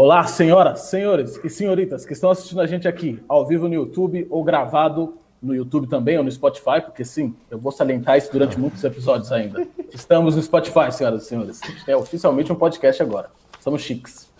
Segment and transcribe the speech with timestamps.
[0.00, 4.28] Olá, senhoras, senhores e senhoritas que estão assistindo a gente aqui ao vivo no YouTube
[4.30, 8.56] ou gravado no YouTube também ou no Spotify, porque sim, eu vou salientar isso durante
[8.56, 9.66] muitos episódios ainda.
[9.92, 11.60] Estamos no Spotify, senhoras e senhores.
[11.84, 13.28] É oficialmente um podcast agora.
[13.58, 14.30] Somos chiques.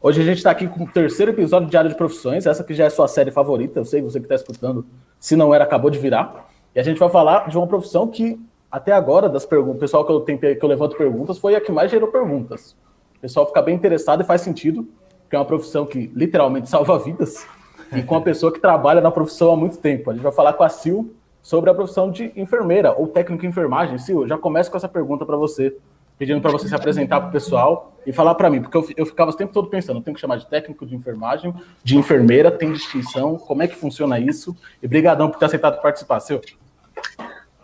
[0.00, 2.72] Hoje a gente está aqui com o terceiro episódio de Área de Profissões, essa que
[2.72, 4.86] já é sua série favorita, eu sei você que está escutando,
[5.18, 6.48] se não era, acabou de virar.
[6.76, 10.04] E a gente vai falar de uma profissão que, até agora, das perguntas, o pessoal
[10.04, 12.76] que eu, que eu levanto perguntas, foi a que mais gerou perguntas.
[13.22, 14.88] O pessoal fica bem interessado e faz sentido,
[15.22, 17.46] porque é uma profissão que literalmente salva vidas,
[17.92, 20.10] e com uma pessoa que trabalha na profissão há muito tempo.
[20.10, 23.48] A gente vai falar com a Sil sobre a profissão de enfermeira ou técnico em
[23.48, 23.96] enfermagem.
[24.02, 25.72] Sil, já começo com essa pergunta para você,
[26.18, 29.06] pedindo para você se apresentar para o pessoal e falar para mim, porque eu, eu
[29.06, 31.54] ficava o tempo todo pensando, eu tenho que chamar de técnico de enfermagem,
[31.84, 34.56] de enfermeira, tem distinção, como é que funciona isso?
[34.82, 36.42] E brigadão por ter aceitado participar, Sil.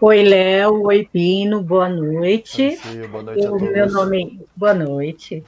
[0.01, 0.85] Oi, Léo.
[0.85, 1.61] Oi, Pino.
[1.61, 2.77] Boa noite.
[2.77, 4.39] Sim, boa noite eu, meu nome.
[4.57, 5.45] Boa noite.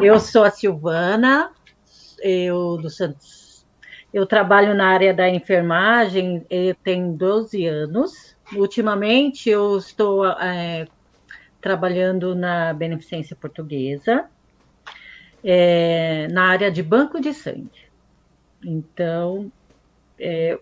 [0.00, 1.50] Eu sou a Silvana,
[2.22, 3.66] eu do Santos.
[4.10, 8.10] Eu trabalho na área da enfermagem, eu tenho 12 anos.
[8.56, 10.86] Ultimamente, eu estou é,
[11.60, 14.24] trabalhando na Beneficência Portuguesa,
[15.44, 17.70] é, na área de banco de sangue.
[18.64, 19.52] Então,
[20.18, 20.58] é,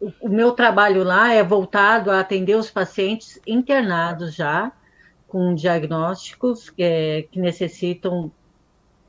[0.00, 4.72] o, o meu trabalho lá é voltado a atender os pacientes internados já,
[5.26, 8.30] com diagnósticos é, que necessitam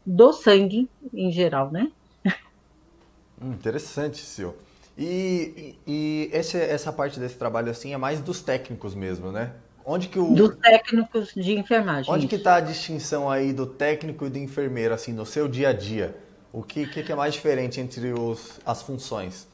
[0.06, 1.92] do sangue em geral, né?
[3.42, 4.52] Hum, interessante, Sil.
[4.98, 9.54] E, e, esse, essa parte desse trabalho assim é mais dos técnicos mesmo, né?
[9.86, 12.14] Onde que o dos técnicos de enfermagem.
[12.14, 15.70] Onde que está a distinção aí do técnico e do enfermeiro assim no seu dia
[15.70, 16.18] a dia?
[16.52, 19.48] O que, que é mais diferente entre os, as funções?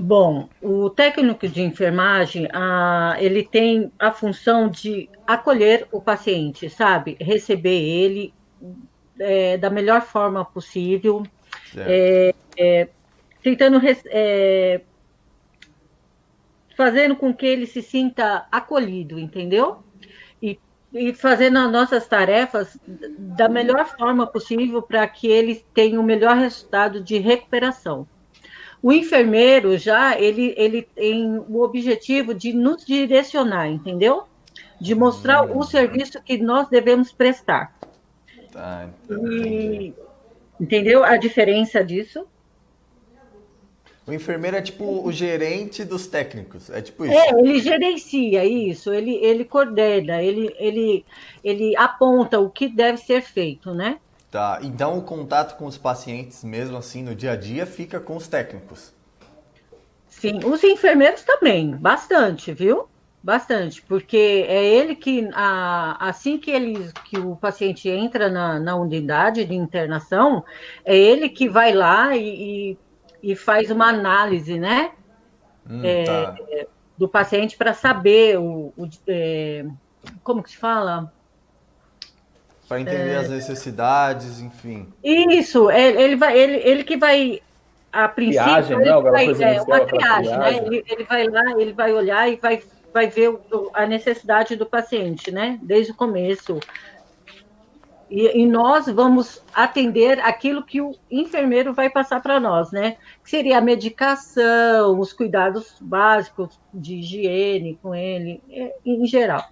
[0.00, 7.16] Bom, o técnico de enfermagem, ah, ele tem a função de acolher o paciente, sabe?
[7.20, 8.32] Receber ele
[9.18, 11.24] é, da melhor forma possível,
[11.76, 12.88] é, é,
[13.42, 14.82] tentando é,
[16.76, 19.82] fazendo com que ele se sinta acolhido, entendeu?
[20.40, 20.60] E,
[20.92, 26.36] e fazendo as nossas tarefas da melhor forma possível para que ele tenha o melhor
[26.36, 28.06] resultado de recuperação.
[28.82, 34.24] O enfermeiro já ele, ele tem o objetivo de nos direcionar, entendeu?
[34.80, 35.58] De mostrar hum.
[35.58, 37.76] o serviço que nós devemos prestar.
[38.52, 39.92] Tá, e,
[40.60, 42.26] entendeu a diferença disso?
[44.06, 47.14] O enfermeiro é tipo o gerente dos técnicos, é tipo isso.
[47.14, 51.04] É, ele gerencia isso, ele, ele coordena, ele, ele,
[51.44, 53.98] ele aponta o que deve ser feito, né?
[54.30, 58.14] Tá, então o contato com os pacientes, mesmo assim, no dia a dia, fica com
[58.14, 58.92] os técnicos.
[60.06, 62.88] Sim, os enfermeiros também, bastante, viu?
[63.22, 68.76] Bastante, porque é ele que, a, assim que, ele, que o paciente entra na, na
[68.76, 70.44] unidade de internação,
[70.84, 72.76] é ele que vai lá e,
[73.22, 74.92] e, e faz uma análise, né?
[75.68, 76.36] Hum, é, tá.
[76.96, 79.64] Do paciente para saber o, o é,
[80.22, 81.12] como que se fala?
[82.68, 83.16] Para entender é...
[83.16, 84.92] as necessidades, enfim.
[85.02, 87.40] Isso, ele, ele, vai, ele, ele que vai,
[87.90, 90.56] a princípio, triagem, ele não, vai, é, uma triagem, né?
[90.58, 92.62] Ele, ele, vai lá, ele vai olhar e vai,
[92.92, 95.58] vai ver o, a necessidade do paciente, né?
[95.62, 96.60] Desde o começo.
[98.10, 102.96] E, e, nós vamos atender aquilo que o enfermeiro vai passar para nós, né?
[103.22, 109.44] Que seria a medicação, os cuidados básicos de higiene com ele, é, em geral.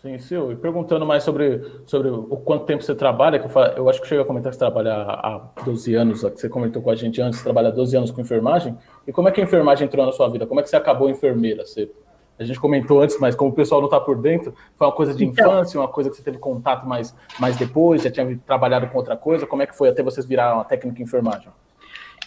[0.00, 3.72] Sim, Sil, e perguntando mais sobre, sobre o quanto tempo você trabalha, que eu, falo,
[3.76, 6.80] eu acho que chega a comentar que você trabalha há 12 anos, que você comentou
[6.80, 9.40] com a gente antes, você trabalha há 12 anos com enfermagem, e como é que
[9.40, 10.46] a enfermagem entrou na sua vida?
[10.46, 11.66] Como é que você acabou enfermeira?
[11.66, 11.90] Você,
[12.38, 15.12] a gente comentou antes, mas como o pessoal não está por dentro, foi uma coisa
[15.12, 18.86] de então, infância, uma coisa que você teve contato mais, mais depois, já tinha trabalhado
[18.86, 21.48] com outra coisa, como é que foi até vocês virar uma técnica em enfermagem?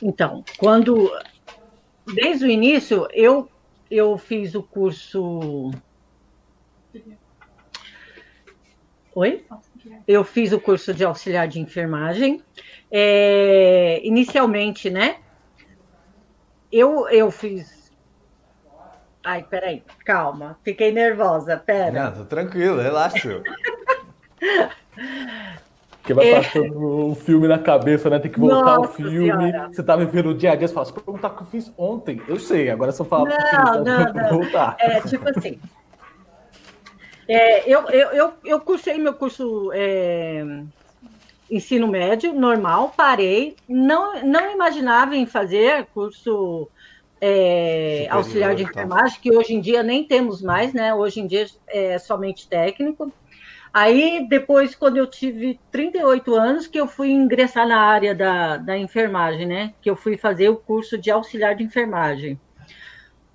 [0.04, 1.10] Então, quando,
[2.14, 3.48] desde o início, eu,
[3.90, 5.72] eu fiz o curso
[9.14, 9.44] Oi?
[10.08, 12.42] Eu fiz o curso de auxiliar de enfermagem.
[12.90, 15.18] É, inicialmente, né?
[16.72, 17.92] Eu, eu fiz.
[19.24, 21.92] Ai, peraí, calma, fiquei nervosa, pera.
[21.92, 23.44] Não, tô tranquilo, relaxa.
[26.02, 26.42] Porque vai é...
[26.42, 28.18] passando um filme na cabeça, né?
[28.18, 29.52] Tem que voltar Nossa o filme.
[29.52, 29.68] Senhora.
[29.72, 31.72] Você tá vivendo o dia a dia, você fala, se perguntar o que eu fiz
[31.78, 34.30] ontem, eu sei, agora eu falar não, não, não.
[34.30, 34.76] voltar.
[34.80, 35.60] É, tipo assim,
[37.34, 40.44] é, eu, eu, eu, eu cursei meu curso é,
[41.50, 46.68] ensino médio, normal, parei, não, não imaginava em fazer curso
[47.22, 50.94] é, auxiliar de enfermagem, que hoje em dia nem temos mais, né?
[50.94, 53.14] Hoje em dia é somente técnico.
[53.74, 58.78] Aí, depois, quando eu tive 38 anos, que eu fui ingressar na área da, da
[58.78, 59.74] enfermagem, né?
[59.82, 62.38] Que eu fui fazer o curso de auxiliar de enfermagem.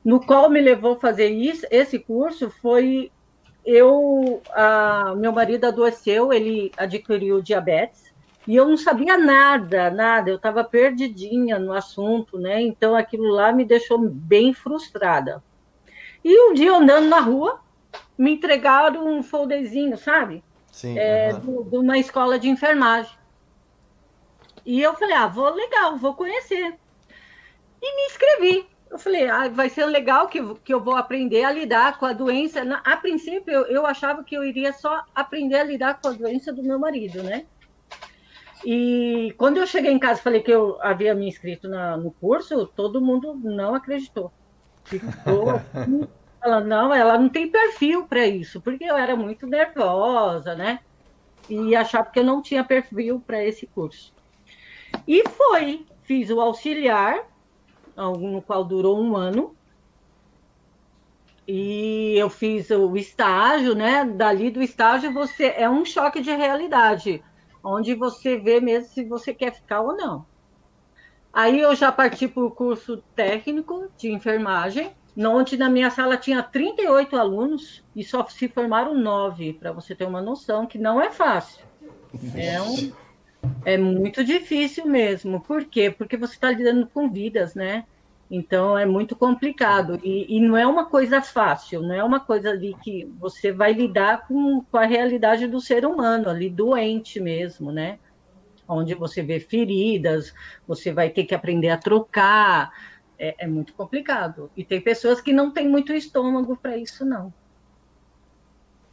[0.05, 3.11] No qual me levou a fazer isso, esse curso foi
[3.67, 8.15] eu, a, meu marido adoeceu, ele adquiriu diabetes,
[8.47, 12.63] e eu não sabia nada, nada, eu estava perdidinha no assunto, né?
[12.63, 15.43] Então aquilo lá me deixou bem frustrada.
[16.25, 17.61] E um dia andando na rua,
[18.17, 20.45] me entregaram um folderzinho, sabe?
[20.71, 20.97] Sim.
[20.97, 21.69] É, uhum.
[21.69, 23.13] de uma escola de enfermagem.
[24.65, 26.75] E eu falei, ah, vou legal, vou conhecer.
[27.83, 28.76] E me inscrevi.
[28.91, 32.13] Eu falei, ah, vai ser legal que, que eu vou aprender a lidar com a
[32.13, 32.65] doença.
[32.65, 36.13] Na, a princípio, eu, eu achava que eu iria só aprender a lidar com a
[36.13, 37.47] doença do meu marido, né?
[38.65, 42.67] E quando eu cheguei em casa falei que eu havia me inscrito na, no curso,
[42.67, 44.33] todo mundo não acreditou.
[44.85, 45.61] Ficou
[46.41, 50.81] falando, não, ela não tem perfil para isso, porque eu era muito nervosa, né?
[51.49, 54.13] E achava que eu não tinha perfil para esse curso.
[55.07, 57.21] E foi, fiz o auxiliar,
[57.97, 59.57] no qual durou um ano.
[61.49, 64.05] E eu fiz o estágio, né?
[64.05, 67.23] Dali do estágio você é um choque de realidade,
[67.63, 70.27] onde você vê mesmo se você quer ficar ou não.
[71.33, 76.43] Aí eu já parti para o curso técnico de enfermagem, onde na minha sala tinha
[76.43, 81.11] 38 alunos e só se formaram nove, para você ter uma noção que não é
[81.11, 81.65] fácil.
[82.35, 82.91] É, um,
[83.65, 85.41] é muito difícil mesmo.
[85.41, 85.91] Por quê?
[85.91, 87.85] Porque você está lidando com vidas, né?
[88.31, 90.01] Então é muito complicado.
[90.03, 93.73] E, e, não é uma coisa fácil, não é uma coisa ali que você vai
[93.73, 97.99] lidar com, com a realidade do ser humano, ali doente mesmo, né?
[98.69, 100.35] Onde você vê feridas,
[100.67, 102.73] você vai ter que aprender a trocar
[103.19, 104.51] é, é muito complicado.
[104.57, 107.33] E tem pessoas que não têm muito estômago para isso, não.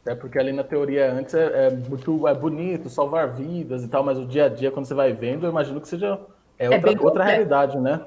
[0.06, 4.04] É porque ali na teoria antes é, é, muito é bonito, salvar vidas e tal,
[4.04, 6.20] mas o dia a dia, quando você vai vendo, eu imagino que seja
[6.58, 8.00] é, é outra, é outra realidade, né?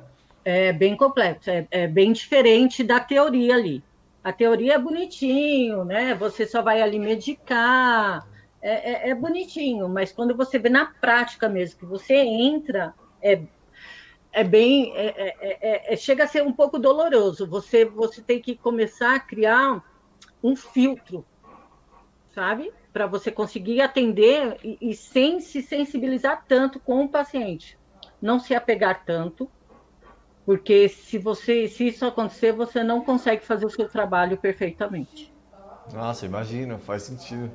[0.45, 3.83] É bem complexo, é, é, bem diferente da teoria ali.
[4.23, 6.13] A teoria é bonitinho, né?
[6.15, 8.27] Você só vai ali medicar,
[8.61, 13.41] é, é, é bonitinho, mas quando você vê na prática mesmo, que você entra, é,
[14.31, 14.93] é bem.
[14.95, 17.47] É, é, é, é, chega a ser um pouco doloroso.
[17.47, 19.83] Você, você tem que começar a criar
[20.43, 21.25] um filtro,
[22.37, 22.71] sabe?
[22.93, 27.75] Para você conseguir atender e, e, sem se sensibilizar tanto com o paciente.
[28.21, 29.49] Não se apegar tanto,
[30.45, 35.33] porque se você se isso acontecer, você não consegue fazer o seu trabalho perfeitamente.
[35.91, 37.49] Nossa, imagina, faz sentido.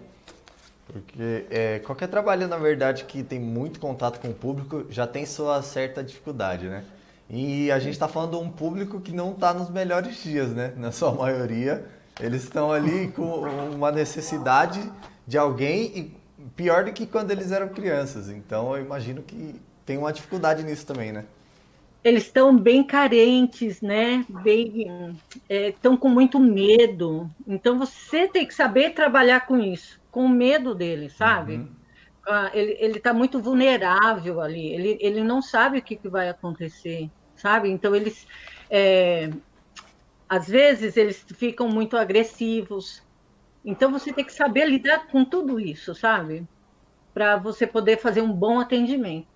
[0.88, 5.25] Porque é, qualquer trabalho, na verdade, que tem muito contato com o público já tem
[5.25, 6.85] sua certa dificuldade, né?
[7.31, 10.75] E a gente está falando de um público que não está nos melhores dias, né?
[10.76, 11.87] Na sua maioria,
[12.20, 13.43] eles estão ali com
[13.75, 14.81] uma necessidade
[15.26, 16.17] de alguém e
[16.56, 18.29] pior do que quando eles eram crianças.
[18.29, 19.55] Então, eu imagino que
[19.87, 21.25] tem uma dificuldade nisso também, né?
[22.05, 24.25] Eles estão bem carentes, né?
[24.29, 25.17] Bem,
[25.49, 27.31] estão é, com muito medo.
[27.47, 31.55] Então, você tem que saber trabalhar com isso com medo dele, sabe?
[31.55, 31.69] Uhum.
[32.29, 37.11] Ah, ele está muito vulnerável ali, ele, ele não sabe o que, que vai acontecer,
[37.35, 37.69] sabe?
[37.69, 38.29] Então, eles,
[38.70, 39.29] é,
[40.33, 43.03] às vezes, eles ficam muito agressivos.
[43.62, 46.49] Então, você tem que saber lidar com tudo isso, sabe?
[47.12, 49.27] Para você poder fazer um bom atendimento.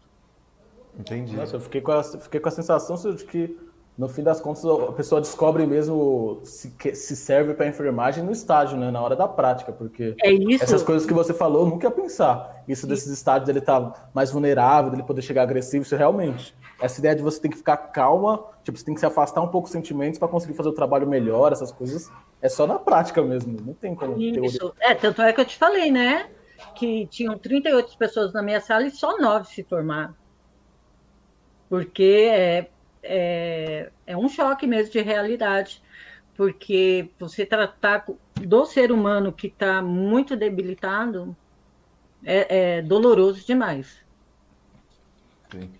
[0.98, 1.36] Entendi.
[1.36, 3.58] Nossa, eu fiquei com a, fiquei com a sensação de que
[3.98, 8.78] no fim das contas, a pessoa descobre mesmo se, se serve para enfermagem no estágio,
[8.78, 8.90] né?
[8.90, 12.64] Na hora da prática, porque é essas coisas que você falou, eu nunca ia pensar.
[12.66, 16.56] Isso desses estágios dele estar tá mais vulnerável, dele poder chegar agressivo, isso realmente.
[16.80, 19.48] Essa ideia de você ter que ficar calma, tipo, você tem que se afastar um
[19.48, 22.10] pouco dos sentimentos para conseguir fazer o trabalho melhor, essas coisas,
[22.42, 24.74] é só na prática mesmo, não tem como Isso.
[24.78, 26.28] É, tanto é que eu te falei, né?
[26.74, 30.14] Que tinham 38 pessoas na minha sala e só nove se formaram.
[31.68, 32.68] Porque é,
[33.02, 35.82] é, é um choque mesmo de realidade,
[36.36, 38.04] porque você tratar
[38.34, 41.34] do ser humano que está muito debilitado
[42.24, 44.04] é, é, doloroso demais.
[45.50, 45.70] Sim.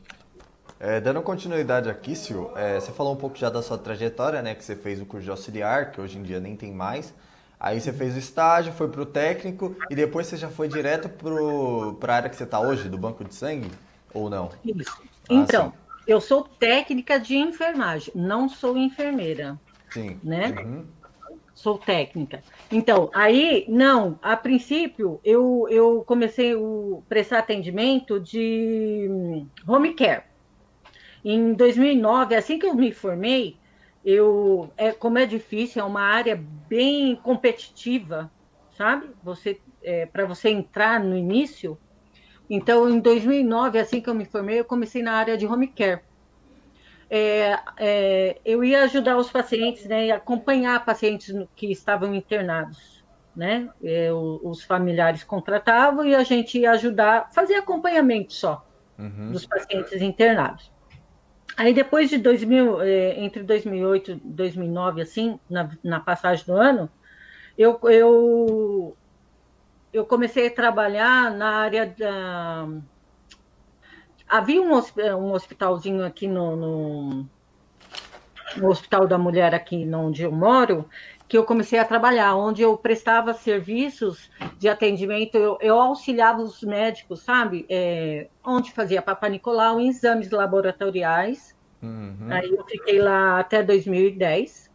[0.79, 4.55] É, dando continuidade aqui, Sil, é, você falou um pouco já da sua trajetória, né?
[4.55, 7.15] Que você fez o curso de auxiliar, que hoje em dia nem tem mais.
[7.59, 11.09] Aí você fez o estágio, foi para o técnico e depois você já foi direto
[11.99, 13.71] para a área que você está hoje, do banco de sangue?
[14.13, 14.51] Ou não?
[14.63, 15.03] Isso.
[15.03, 15.73] Ah, então, sim.
[16.07, 19.59] Eu sou técnica de enfermagem, não sou enfermeira.
[19.91, 20.21] Sim.
[20.23, 20.55] Né?
[20.59, 20.85] Uhum.
[21.55, 22.43] Sou técnica.
[22.71, 26.59] Então, aí, não, a princípio, eu, eu comecei a
[27.09, 30.25] prestar atendimento de home care.
[31.29, 33.57] Em 2009, assim que eu me formei,
[34.05, 38.31] eu, é, como é difícil, é uma área bem competitiva,
[38.77, 39.11] sabe?
[39.25, 41.77] Você é, para você entrar no início.
[42.49, 46.03] Então, em 2009, assim que eu me formei, eu comecei na área de home care.
[47.11, 53.05] É, é, eu ia ajudar os pacientes, né, acompanhar pacientes que estavam internados,
[53.35, 53.69] né?
[53.83, 58.65] Eu, os familiares contratavam e a gente ia ajudar, fazer acompanhamento só
[58.97, 59.33] uhum.
[59.33, 60.76] dos pacientes internados.
[61.57, 66.91] Aí depois de 2000, é, entre 2008 e 2009, assim, na, na passagem do ano,
[67.57, 68.97] eu, eu,
[69.93, 72.69] eu comecei a trabalhar na área da.
[74.29, 77.27] Havia um, um hospitalzinho aqui no, no,
[78.57, 80.87] no Hospital da Mulher, aqui onde eu moro,
[81.29, 86.63] que eu comecei a trabalhar, onde eu prestava serviços de atendimento, eu, eu auxiliava os
[86.63, 87.67] médicos, sabe?
[87.69, 91.57] É, onde fazia Papa Nicolau, exames laboratoriais.
[91.83, 92.29] Uhum.
[92.31, 94.71] Aí eu fiquei lá até 2010.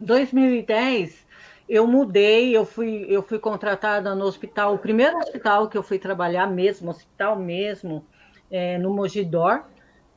[0.00, 1.26] 2010,
[1.68, 5.98] eu mudei, eu fui, eu fui contratada no hospital, o primeiro hospital que eu fui
[5.98, 8.04] trabalhar mesmo, hospital mesmo,
[8.50, 9.64] é, no Mogidor,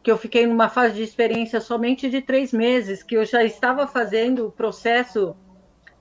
[0.07, 3.85] que eu fiquei numa fase de experiência somente de três meses, que eu já estava
[3.85, 5.35] fazendo o processo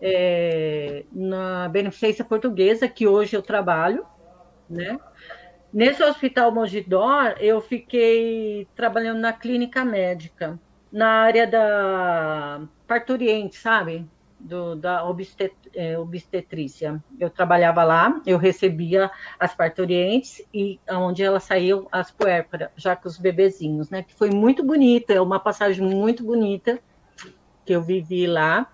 [0.01, 4.07] é, na Beneficência Portuguesa, que hoje eu trabalho,
[4.71, 4.97] né?
[5.73, 10.57] Nesse hospital Mogidor, eu fiquei trabalhando na clínica médica,
[10.93, 14.09] na área da parturiente, sabe?
[14.38, 17.02] Do, da obstet, é, obstetrícia.
[17.19, 23.09] Eu trabalhava lá, eu recebia as parturientes e onde elas saíam as puérperas, já com
[23.09, 24.02] os bebezinhos, né?
[24.02, 26.78] Que foi muito bonita, é uma passagem muito bonita
[27.64, 28.71] que eu vivi lá,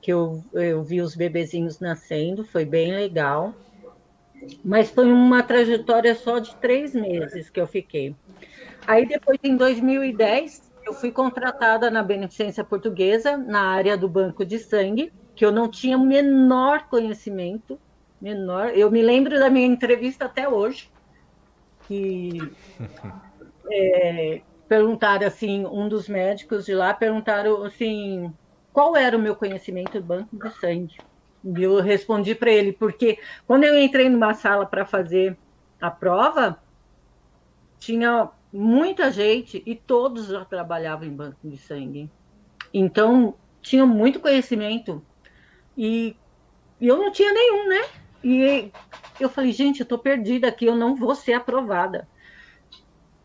[0.00, 3.54] que eu, eu vi os bebezinhos nascendo, foi bem legal.
[4.62, 8.14] Mas foi uma trajetória só de três meses que eu fiquei.
[8.86, 14.58] Aí depois, em 2010, eu fui contratada na Beneficência Portuguesa, na área do banco de
[14.58, 17.80] sangue, que eu não tinha o menor conhecimento,
[18.20, 18.70] menor.
[18.76, 20.90] Eu me lembro da minha entrevista até hoje,
[21.82, 22.38] que
[23.70, 28.32] é, perguntaram assim, um dos médicos de lá perguntaram assim,
[28.72, 30.94] qual era o meu conhecimento do banco de sangue.
[31.44, 35.38] E eu respondi para ele, porque quando eu entrei numa sala para fazer
[35.80, 36.58] a prova,
[37.78, 42.08] tinha muita gente e todos já trabalhavam em banco de sangue.
[42.72, 45.04] Então, tinham muito conhecimento
[45.76, 46.16] e,
[46.80, 47.84] e eu não tinha nenhum, né?
[48.22, 48.70] E
[49.18, 52.06] eu falei, gente, eu tô perdida aqui, eu não vou ser aprovada.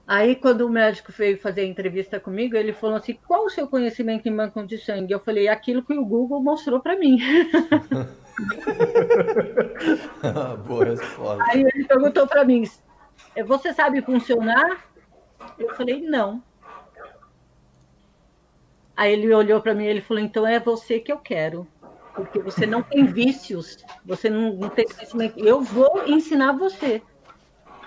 [0.07, 3.67] Aí, quando o médico veio fazer a entrevista comigo, ele falou assim: qual o seu
[3.67, 5.13] conhecimento em banco de sangue?
[5.13, 7.19] Eu falei: aquilo que o Google mostrou para mim.
[10.65, 11.43] Boa resposta.
[11.47, 12.63] Aí ele perguntou para mim:
[13.45, 14.88] você sabe funcionar?
[15.57, 16.43] Eu falei, não.
[18.95, 21.67] Aí ele olhou para mim e falou, então é você que eu quero.
[22.13, 25.39] Porque você não tem vícios, você não, não tem conhecimento.
[25.39, 27.01] Eu vou ensinar você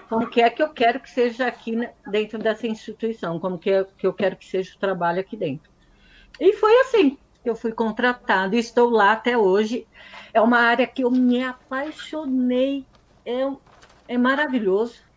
[0.08, 3.84] como que é que eu quero que seja aqui dentro dessa instituição, como que, é,
[3.96, 5.70] que eu quero que seja o trabalho aqui dentro.
[6.40, 9.86] E foi assim que eu fui contratada, estou lá até hoje.
[10.32, 12.86] É uma área que eu me apaixonei,
[13.26, 13.50] é,
[14.08, 15.11] é maravilhoso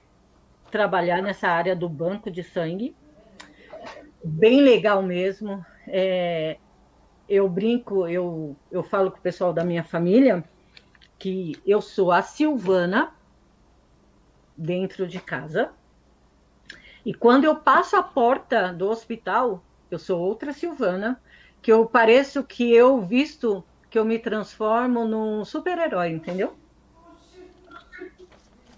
[0.75, 2.93] trabalhar nessa área do banco de sangue.
[4.21, 5.65] Bem legal mesmo.
[5.87, 6.57] É,
[7.29, 10.43] eu brinco, eu, eu falo com o pessoal da minha família
[11.17, 13.15] que eu sou a Silvana
[14.57, 15.71] dentro de casa.
[17.05, 21.21] E quando eu passo a porta do hospital, eu sou outra Silvana,
[21.61, 26.53] que eu pareço que eu visto que eu me transformo num super-herói, entendeu?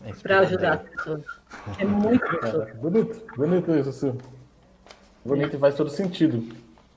[0.05, 1.36] É Para ajudar as pessoas.
[1.79, 4.17] É muito é, bonito, bonito isso, assim.
[5.25, 6.43] Bonito e faz todo sentido.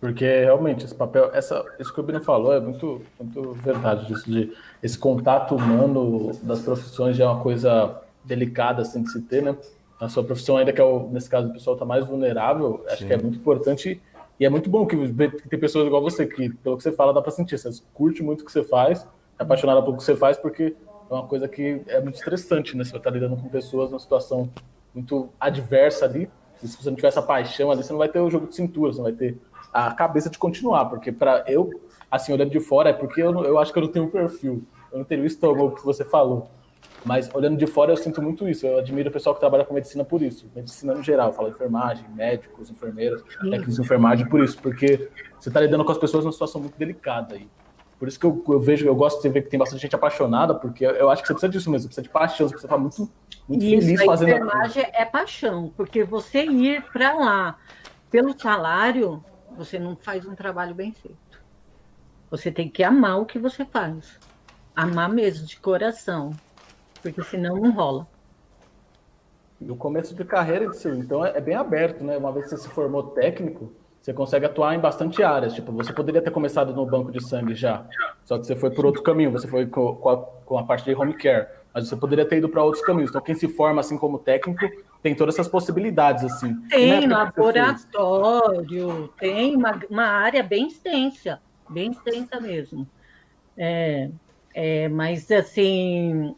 [0.00, 4.30] Porque realmente esse papel, essa, isso que o Bino falou é muito, muito verdade, isso
[4.30, 4.50] de
[4.82, 9.54] esse contato humano das profissões já é uma coisa delicada assim de se ter, né?
[10.00, 13.02] A sua profissão ainda que é o, nesse caso o pessoal está mais vulnerável, acho
[13.02, 13.08] Sim.
[13.08, 14.00] que é muito importante
[14.38, 17.12] e é muito bom que, que tem pessoas igual você que pelo que você fala
[17.12, 19.06] dá para sentir, você curte muito o que você faz,
[19.38, 20.74] é apaixonada pelo que você faz porque
[21.10, 22.84] é uma coisa que é muito estressante, né?
[22.84, 24.48] Você vai estar lidando com pessoas numa situação
[24.94, 26.30] muito adversa ali.
[26.62, 28.54] E se você não tiver essa paixão ali, você não vai ter o jogo de
[28.54, 29.38] cintura, você não vai ter
[29.72, 30.84] a cabeça de continuar.
[30.86, 31.70] Porque para eu,
[32.10, 34.62] assim, olhando de fora, é porque eu, eu acho que eu não tenho um perfil,
[34.92, 36.48] eu não tenho o estômago que você falou.
[37.04, 38.66] Mas olhando de fora, eu sinto muito isso.
[38.66, 40.50] Eu admiro o pessoal que trabalha com medicina por isso.
[40.54, 44.60] Medicina no geral, fala enfermagem, médicos, enfermeiras, técnicos de enfermagem por isso.
[44.60, 47.36] Porque você está lidando com as pessoas numa situação muito delicada.
[47.36, 47.48] E
[48.00, 50.54] por isso que eu, eu, vejo, eu gosto de ver que tem bastante gente apaixonada,
[50.54, 52.78] porque eu acho que você precisa disso mesmo, você precisa de paixão, você precisa estar
[52.78, 53.10] muito,
[53.46, 57.58] muito isso, feliz fazendo a enfermagem é paixão, porque você ir para lá
[58.10, 59.22] pelo salário,
[59.54, 61.42] você não faz um trabalho bem feito.
[62.30, 64.18] Você tem que amar o que você faz.
[64.74, 66.30] Amar mesmo, de coração.
[67.02, 68.08] Porque senão não rola.
[69.60, 72.16] E o começo de carreira, então, é bem aberto, né?
[72.16, 75.52] Uma vez que você se formou técnico, você consegue atuar em bastante áreas.
[75.52, 77.84] Tipo, você poderia ter começado no banco de sangue já,
[78.24, 80.94] só que você foi por outro caminho, você foi com a, com a parte de
[80.94, 83.10] home care, mas você poderia ter ido para outros caminhos.
[83.10, 84.66] Então, quem se forma assim como técnico
[85.02, 86.54] tem todas essas possibilidades assim.
[86.68, 92.86] Tem laboratório, tem uma, uma área bem extensa, bem extensa mesmo.
[93.56, 94.10] É,
[94.54, 96.34] é, mas assim,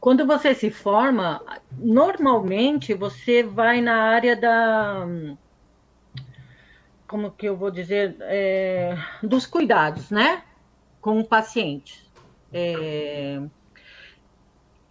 [0.00, 1.42] quando você se forma,
[1.76, 5.06] normalmente você vai na área da
[7.14, 10.42] como que eu vou dizer, é, dos cuidados, né,
[11.00, 12.10] com o paciente.
[12.52, 13.40] É,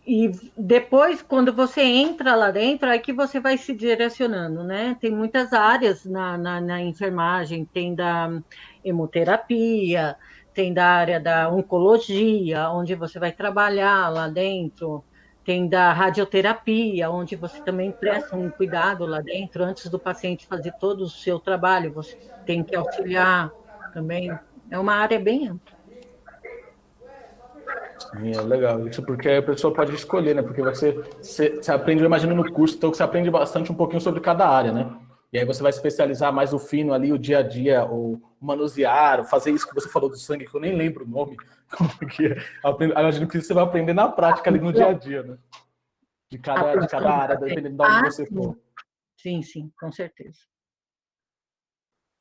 [0.07, 4.95] e depois, quando você entra lá dentro, é que você vai se direcionando, né?
[5.01, 8.31] Tem muitas áreas na, na, na enfermagem, tem da
[8.85, 10.15] hemoterapia,
[10.53, 15.03] tem da área da oncologia, onde você vai trabalhar lá dentro,
[15.43, 20.73] tem da radioterapia, onde você também presta um cuidado lá dentro, antes do paciente fazer
[20.79, 23.51] todo o seu trabalho, você tem que auxiliar
[23.93, 24.31] também.
[24.69, 25.73] É uma área bem ampla.
[28.11, 28.87] Sim, é legal.
[28.87, 30.41] Isso porque a pessoa pode escolher, né?
[30.41, 34.01] Porque você, você, você aprende, eu imagino, no curso, então você aprende bastante um pouquinho
[34.01, 34.91] sobre cada área, né?
[35.33, 39.19] E aí você vai especializar mais o fino ali, o dia a dia, o manusear,
[39.19, 41.35] o fazer isso que você falou do sangue, que eu nem lembro o nome.
[41.97, 42.35] Porque
[42.79, 45.39] imagino que você vai aprender na prática ali no dia a dia, né?
[46.29, 48.59] De cada, de cada área, dependendo de onde você for.
[49.17, 50.37] Sim, sim, com certeza.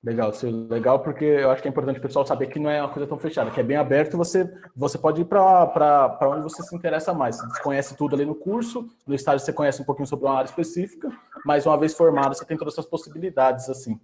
[0.04, 0.32] Legal,
[0.68, 3.08] legal porque eu acho que é importante o pessoal saber que não é uma coisa
[3.08, 7.14] tão fechada, que é bem aberto você, você pode ir para onde você se interessa
[7.14, 7.38] mais.
[7.38, 10.48] Você conhece tudo ali no curso, no estágio você conhece um pouquinho sobre uma área
[10.48, 11.08] específica,
[11.46, 14.00] mas uma vez formado você tem todas essas possibilidades, assim.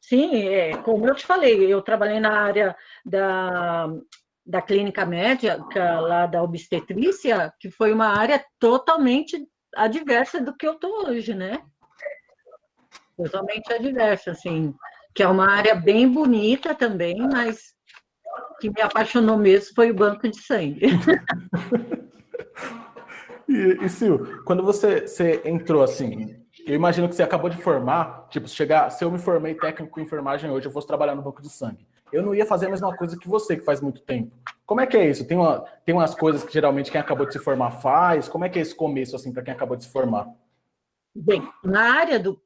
[0.00, 3.92] Sim, é, como eu te falei, eu trabalhei na área da,
[4.46, 10.74] da clínica médica, lá da obstetrícia, que foi uma área totalmente adversa do que eu
[10.74, 11.60] estou hoje, né?
[13.16, 14.72] Totalmente adversa, assim
[15.14, 17.74] que é uma área bem bonita também, mas
[18.60, 20.80] que me apaixonou mesmo foi o banco de sangue.
[23.48, 28.26] e, e Sil, quando você, você entrou assim, eu imagino que você acabou de formar,
[28.30, 31.42] tipo, chegar, se eu me formei técnico em enfermagem hoje, eu fosse trabalhar no banco
[31.42, 31.86] de sangue.
[32.12, 34.30] Eu não ia fazer a mesma coisa que você, que faz muito tempo.
[34.64, 35.26] Como é que é isso?
[35.26, 38.28] Tem, uma, tem umas coisas que geralmente quem acabou de se formar faz?
[38.28, 40.28] Como é que é esse começo, assim, para quem acabou de se formar?
[41.14, 42.40] Bem, na área do.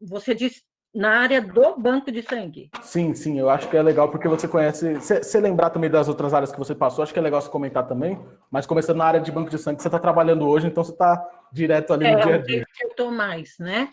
[0.00, 0.62] Você disse
[0.96, 2.70] na área do banco de sangue.
[2.80, 4.94] Sim, sim, eu acho que é legal porque você conhece.
[4.94, 7.86] Você lembrar também das outras áreas que você passou, acho que é legal você comentar
[7.86, 8.18] também.
[8.50, 11.22] Mas começando na área de banco de sangue, você está trabalhando hoje, então você está
[11.52, 12.66] direto ali é, no dia a dia.
[12.80, 13.90] Eu estou mais, né?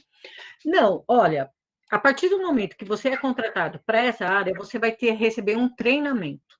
[0.65, 1.51] Não, olha,
[1.91, 5.57] a partir do momento que você é contratado para essa área, você vai ter receber
[5.57, 6.57] um treinamento.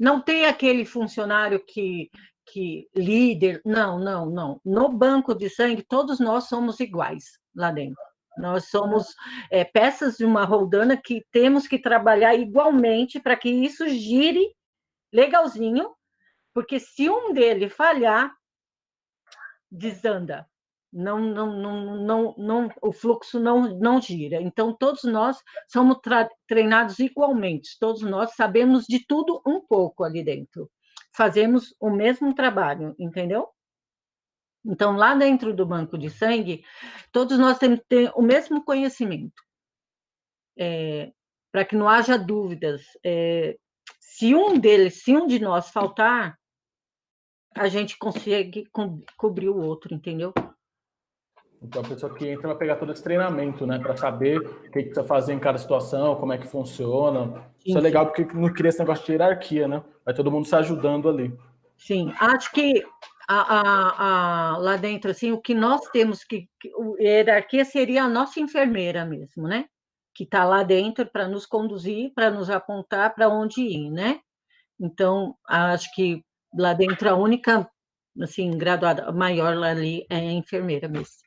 [0.00, 2.10] Não tem aquele funcionário que,
[2.44, 4.60] que líder, não, não, não.
[4.64, 8.11] No banco de sangue, todos nós somos iguais lá dentro.
[8.36, 9.14] Nós somos
[9.50, 14.54] é, peças de uma roldana que temos que trabalhar igualmente para que isso gire
[15.12, 15.94] legalzinho,
[16.54, 18.32] porque se um dele falhar,
[19.70, 20.46] desanda.
[20.92, 24.42] Não, não, não, não, não, o fluxo não, não gira.
[24.42, 25.98] Então, todos nós somos
[26.46, 30.70] treinados igualmente, todos nós sabemos de tudo um pouco ali dentro.
[31.14, 33.48] Fazemos o mesmo trabalho, entendeu?
[34.64, 36.64] Então, lá dentro do banco de sangue,
[37.10, 39.42] todos nós temos que ter o mesmo conhecimento,
[40.56, 41.12] é,
[41.50, 42.82] para que não haja dúvidas.
[43.04, 43.56] É,
[43.98, 46.38] se um deles, se um de nós faltar,
[47.54, 50.32] a gente consegue co cobrir o outro, entendeu?
[51.60, 54.68] Então, a pessoa que entra vai pegar todo esse treinamento, né, para saber o que,
[54.70, 57.52] que precisa fazer em cada situação, como é que funciona.
[57.58, 59.82] Sim, Isso é legal porque não cria esse negócio de hierarquia, né?
[60.04, 61.32] Vai todo mundo se ajudando ali.
[61.78, 62.84] Sim, acho que
[63.32, 68.08] a, a, lá dentro, assim, o que nós temos que, que a hierarquia seria a
[68.08, 69.66] nossa enfermeira mesmo, né?
[70.14, 74.20] Que está lá dentro para nos conduzir, para nos apontar para onde ir, né?
[74.78, 76.24] Então, acho que
[76.56, 77.68] lá dentro a única,
[78.20, 81.22] assim, graduada maior lá ali é a enfermeira mesmo.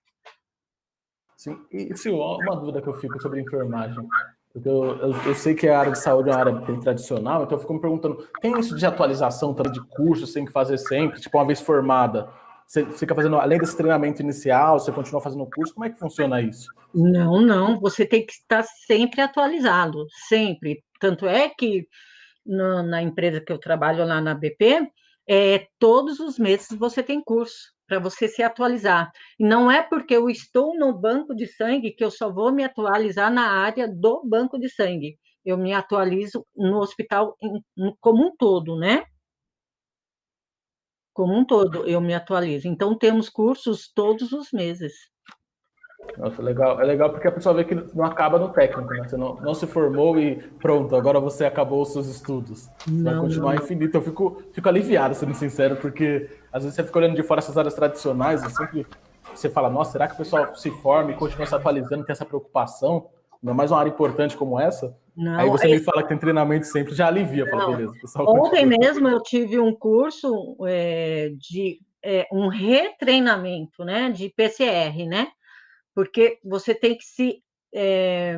[1.38, 4.08] Sim, e Sil, uma dúvida que eu fico sobre enfermagem.
[4.56, 7.44] Porque eu, eu, eu, sei que a área de saúde é uma área bem tradicional,
[7.44, 10.78] então eu fico me perguntando, tem isso de atualização também de cursos, tem que fazer
[10.78, 12.30] sempre, tipo, uma vez formada,
[12.66, 16.42] você fica fazendo, além desse treinamento inicial, você continua fazendo curso, como é que funciona
[16.42, 16.70] isso?
[16.94, 20.82] Não, não, você tem que estar sempre atualizado, sempre.
[21.02, 21.86] Tanto é que
[22.46, 24.90] na, na empresa que eu trabalho lá na BP,
[25.28, 29.12] é, todos os meses você tem curso para você se atualizar.
[29.40, 32.64] E não é porque eu estou no banco de sangue que eu só vou me
[32.64, 35.18] atualizar na área do banco de sangue.
[35.44, 37.38] Eu me atualizo no hospital
[38.02, 39.06] como um todo, né?
[41.16, 42.68] como um todo, eu me atualizo.
[42.68, 44.94] Então, temos cursos todos os meses.
[46.18, 46.80] Nossa, legal.
[46.80, 49.08] É legal porque a pessoa vê que não acaba no técnico, né?
[49.08, 52.70] Você não, não se formou e pronto, agora você acabou os seus estudos.
[52.86, 53.64] Você não, vai continuar não.
[53.64, 53.96] infinito.
[53.96, 57.58] Eu fico, fico aliviado, sendo sincero, porque às vezes você fica olhando de fora essas
[57.58, 58.86] áreas tradicionais e sempre
[59.34, 62.26] você fala, nossa, será que o pessoal se forma e continua se atualizando, tem essa
[62.26, 63.08] preocupação?
[63.44, 64.96] Não é mais uma área importante como essa?
[65.16, 65.72] Não, Aí você é...
[65.72, 67.48] me fala que tem treinamento sempre, já alivia.
[67.48, 68.78] Fala, beleza, Ontem continua.
[68.80, 75.28] mesmo eu tive um curso é, de é, um retreinamento né, de PCR, né?
[75.96, 77.42] Porque você tem que se,
[77.74, 78.38] é,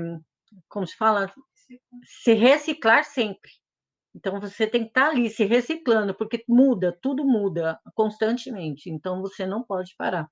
[0.70, 1.34] como se fala,
[2.06, 3.52] se reciclar sempre.
[4.16, 8.90] Então você tem que estar ali se reciclando, porque muda, tudo muda constantemente.
[8.90, 10.30] Então você não pode parar.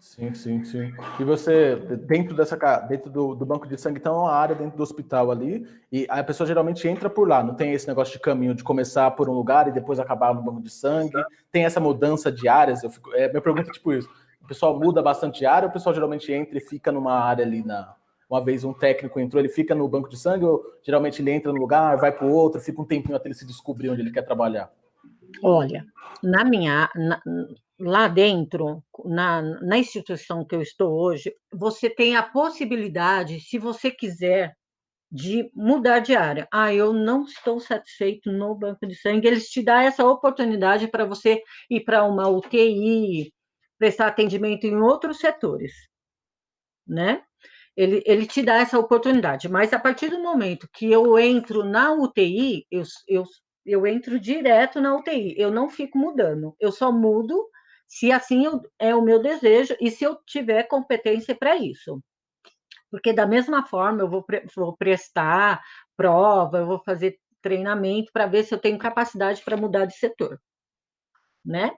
[0.00, 0.94] Sim, sim, sim.
[1.18, 2.56] E você, dentro dessa
[2.88, 6.06] dentro do, do, banco de sangue, então é uma área dentro do hospital ali, e
[6.08, 9.28] a pessoa geralmente entra por lá, não tem esse negócio de caminho de começar por
[9.28, 12.82] um lugar e depois acabar no banco de sangue, tem essa mudança de áreas.
[12.82, 14.08] Eu fico, é, minha pergunta é tipo isso:
[14.50, 17.94] pessoal muda bastante de área, o pessoal geralmente entra e fica numa área ali na.
[18.28, 21.52] Uma vez um técnico entrou, ele fica no banco de sangue, ou geralmente ele entra
[21.52, 24.12] no lugar, vai para o outro, fica um tempinho até ele se descobrir onde ele
[24.12, 24.72] quer trabalhar?
[25.42, 25.84] Olha,
[26.22, 27.20] na minha, na,
[27.78, 33.90] lá dentro, na, na instituição que eu estou hoje, você tem a possibilidade, se você
[33.90, 34.54] quiser,
[35.10, 36.46] de mudar de área.
[36.52, 39.26] Ah, eu não estou satisfeito no banco de sangue.
[39.26, 43.32] Eles te dão essa oportunidade para você ir para uma UTI,
[43.80, 45.72] prestar atendimento em outros setores,
[46.86, 47.22] né?
[47.74, 51.92] Ele, ele te dá essa oportunidade, mas a partir do momento que eu entro na
[51.94, 53.24] UTI, eu, eu,
[53.64, 57.48] eu entro direto na UTI, eu não fico mudando, eu só mudo
[57.88, 62.02] se assim eu, é o meu desejo e se eu tiver competência para isso.
[62.90, 65.62] Porque da mesma forma eu vou, vou prestar
[65.96, 70.38] prova, eu vou fazer treinamento para ver se eu tenho capacidade para mudar de setor,
[71.44, 71.70] né?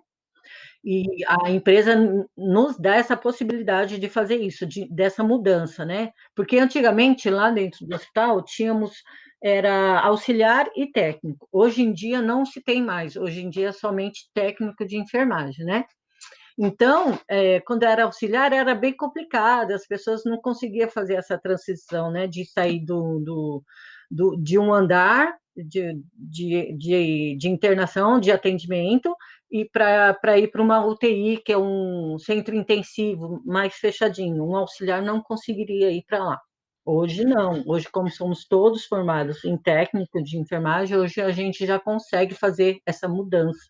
[0.84, 1.94] E a empresa
[2.36, 6.10] nos dá essa possibilidade de fazer isso, de, dessa mudança, né?
[6.34, 9.02] Porque antigamente, lá dentro do hospital, tínhamos
[9.42, 11.48] era auxiliar e técnico.
[11.50, 15.64] Hoje em dia não se tem mais, hoje em dia é somente técnico de enfermagem,
[15.64, 15.84] né?
[16.56, 22.10] Então, é, quando era auxiliar, era bem complicado, as pessoas não conseguiam fazer essa transição,
[22.10, 22.26] né?
[22.26, 23.64] De sair do, do,
[24.10, 29.14] do de um andar de, de, de, de internação, de atendimento,
[29.52, 34.42] e para ir para uma UTI, que é um centro intensivo mais fechadinho.
[34.48, 36.40] Um auxiliar não conseguiria ir para lá.
[36.86, 37.62] Hoje não.
[37.66, 42.80] Hoje, como somos todos formados em técnico de enfermagem, hoje a gente já consegue fazer
[42.86, 43.60] essa mudança.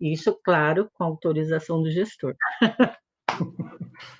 [0.00, 2.34] Isso, claro, com autorização do gestor.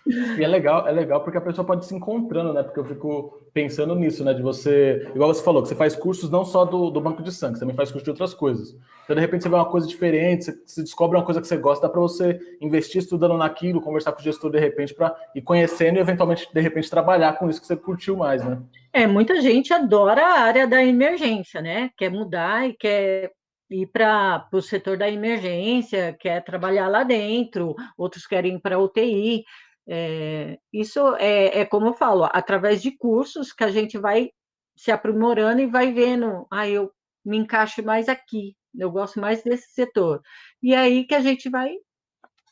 [0.07, 2.62] E é legal, é legal porque a pessoa pode se encontrando, né?
[2.62, 4.33] Porque eu fico pensando nisso, né?
[4.33, 7.31] De você, igual você falou, que você faz cursos não só do, do banco de
[7.33, 8.76] sangue, você também faz cursos de outras coisas.
[9.04, 11.57] Então, de repente, você vê uma coisa diferente, você, você descobre uma coisa que você
[11.57, 15.42] gosta, dá para você investir estudando naquilo, conversar com o gestor de repente para ir
[15.42, 18.59] conhecendo e eventualmente, de repente, trabalhar com isso que você curtiu mais, né?
[18.92, 21.90] É, muita gente adora a área da emergência, né?
[21.96, 23.31] Quer mudar e quer
[23.70, 29.44] ir para o setor da emergência, quer trabalhar lá dentro, outros querem ir para UTI.
[29.87, 34.31] É, isso é, é, como eu falo, através de cursos que a gente vai
[34.76, 36.92] se aprimorando e vai vendo, ah, eu
[37.24, 40.22] me encaixo mais aqui, eu gosto mais desse setor.
[40.62, 41.74] E é aí que a gente vai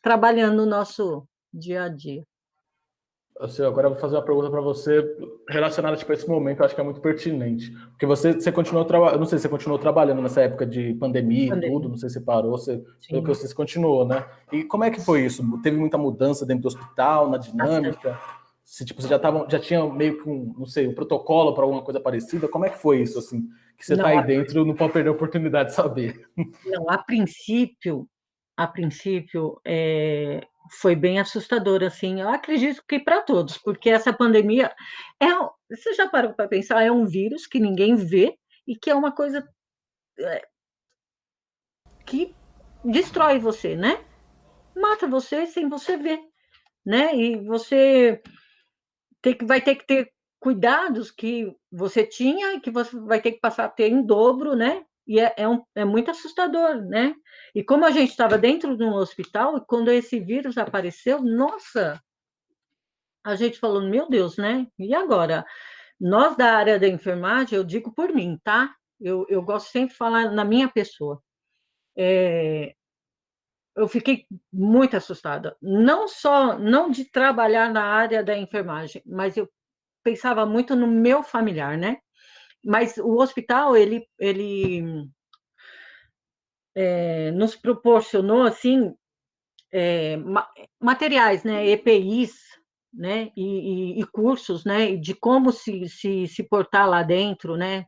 [0.03, 2.25] trabalhando o nosso dia a dia.
[3.39, 5.05] Assim, agora eu vou fazer uma pergunta para você
[5.49, 7.71] relacionada tipo, a esse momento, eu acho que é muito pertinente.
[7.91, 11.55] Porque você, você continuou trabalhando, não sei se você continuou trabalhando nessa época de pandemia,
[11.55, 14.25] e tudo, não sei se parou, você, pelo que você continuou, né?
[14.51, 15.43] E como é que foi isso?
[15.61, 18.19] Teve muita mudança dentro do hospital, na dinâmica?
[18.65, 21.63] Se tipo, você já, tava, já tinha meio que um, não sei, um protocolo para
[21.63, 22.49] alguma coisa parecida?
[22.49, 23.47] Como é que foi isso, assim?
[23.77, 26.27] Que você está aí dentro, não pode perder a oportunidade de saber.
[26.65, 28.09] Não, a princípio,
[28.57, 32.21] a princípio, é, foi bem assustador, assim.
[32.21, 34.75] Eu acredito que para todos, porque essa pandemia
[35.21, 35.27] é.
[35.71, 36.83] Você já parou para pensar?
[36.83, 39.47] É um vírus que ninguém vê e que é uma coisa
[40.19, 40.47] é,
[42.05, 42.35] que
[42.85, 44.05] destrói você, né?
[44.75, 46.21] Mata você sem você ver,
[46.85, 47.15] né?
[47.15, 48.23] E você
[49.23, 53.41] que, vai ter que ter cuidados que você tinha e que você vai ter que
[53.41, 54.85] passar a ter em dobro, né?
[55.07, 57.15] E é, é, um, é muito assustador, né?
[57.55, 62.03] E como a gente estava dentro de um hospital, quando esse vírus apareceu, nossa,
[63.25, 64.67] a gente falou, meu Deus, né?
[64.79, 65.45] E agora?
[66.01, 68.75] Nós da área da enfermagem, eu digo por mim, tá?
[69.01, 71.23] Eu, eu gosto sempre de falar na minha pessoa.
[71.97, 72.75] É,
[73.77, 75.57] eu fiquei muito assustada.
[75.61, 79.49] Não só, não de trabalhar na área da enfermagem, mas eu
[80.03, 81.99] pensava muito no meu familiar, né?
[82.67, 85.09] Mas o hospital, ele, ele
[86.75, 88.93] é, nos proporcionou assim
[89.73, 90.49] é, ma
[90.81, 92.35] materiais, né, EPIs,
[92.93, 97.87] né, e, e, e, cursos, né, de como se, se, se portar lá dentro, né,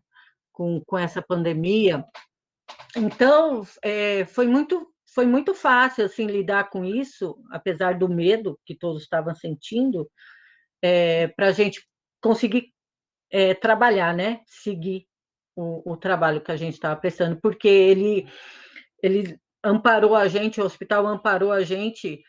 [0.52, 2.04] com, com essa pandemia.
[2.96, 8.76] Então, é, foi muito foi muito fácil assim lidar com isso, apesar do medo que
[8.76, 10.08] todos estavam sentindo,
[10.82, 11.82] é, para a gente
[12.22, 12.72] conseguir
[13.30, 14.40] é, trabalhar, né?
[14.46, 15.06] Seguir
[15.56, 18.26] o, o trabalho que a gente estava prestando, porque ele
[19.02, 22.22] ele amparou a gente, o hospital amparou a gente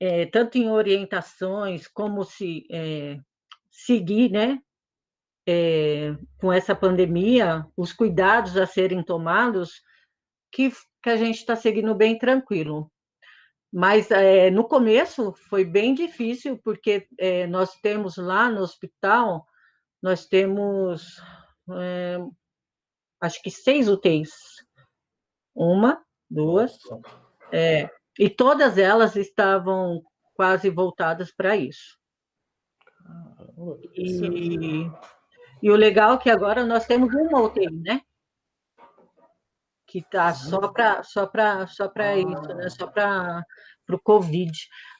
[0.00, 3.18] é, tanto em orientações como se é,
[3.70, 4.58] seguir, né?
[6.40, 9.82] Com essa pandemia, os cuidados a serem tomados,
[10.52, 10.70] que,
[11.02, 12.88] que a gente está seguindo bem tranquilo.
[13.72, 19.46] Mas é, no começo foi bem difícil, porque é, nós temos lá no hospital,
[20.02, 21.20] nós temos
[21.78, 22.18] é,
[23.20, 24.30] acho que seis UTIs.
[25.54, 26.78] Uma, duas,
[27.52, 30.02] é, e todas elas estavam
[30.34, 31.98] quase voltadas para isso.
[33.94, 34.90] E,
[35.62, 38.00] e o legal é que agora nós temos uma UTI, né?
[39.86, 42.70] Que tá só para só para só para isso, né?
[42.70, 43.44] Só para
[43.90, 44.52] o COVID.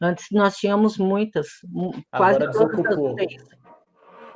[0.02, 1.48] Antes nós tínhamos muitas,
[2.10, 3.16] quase agora todas desocupou.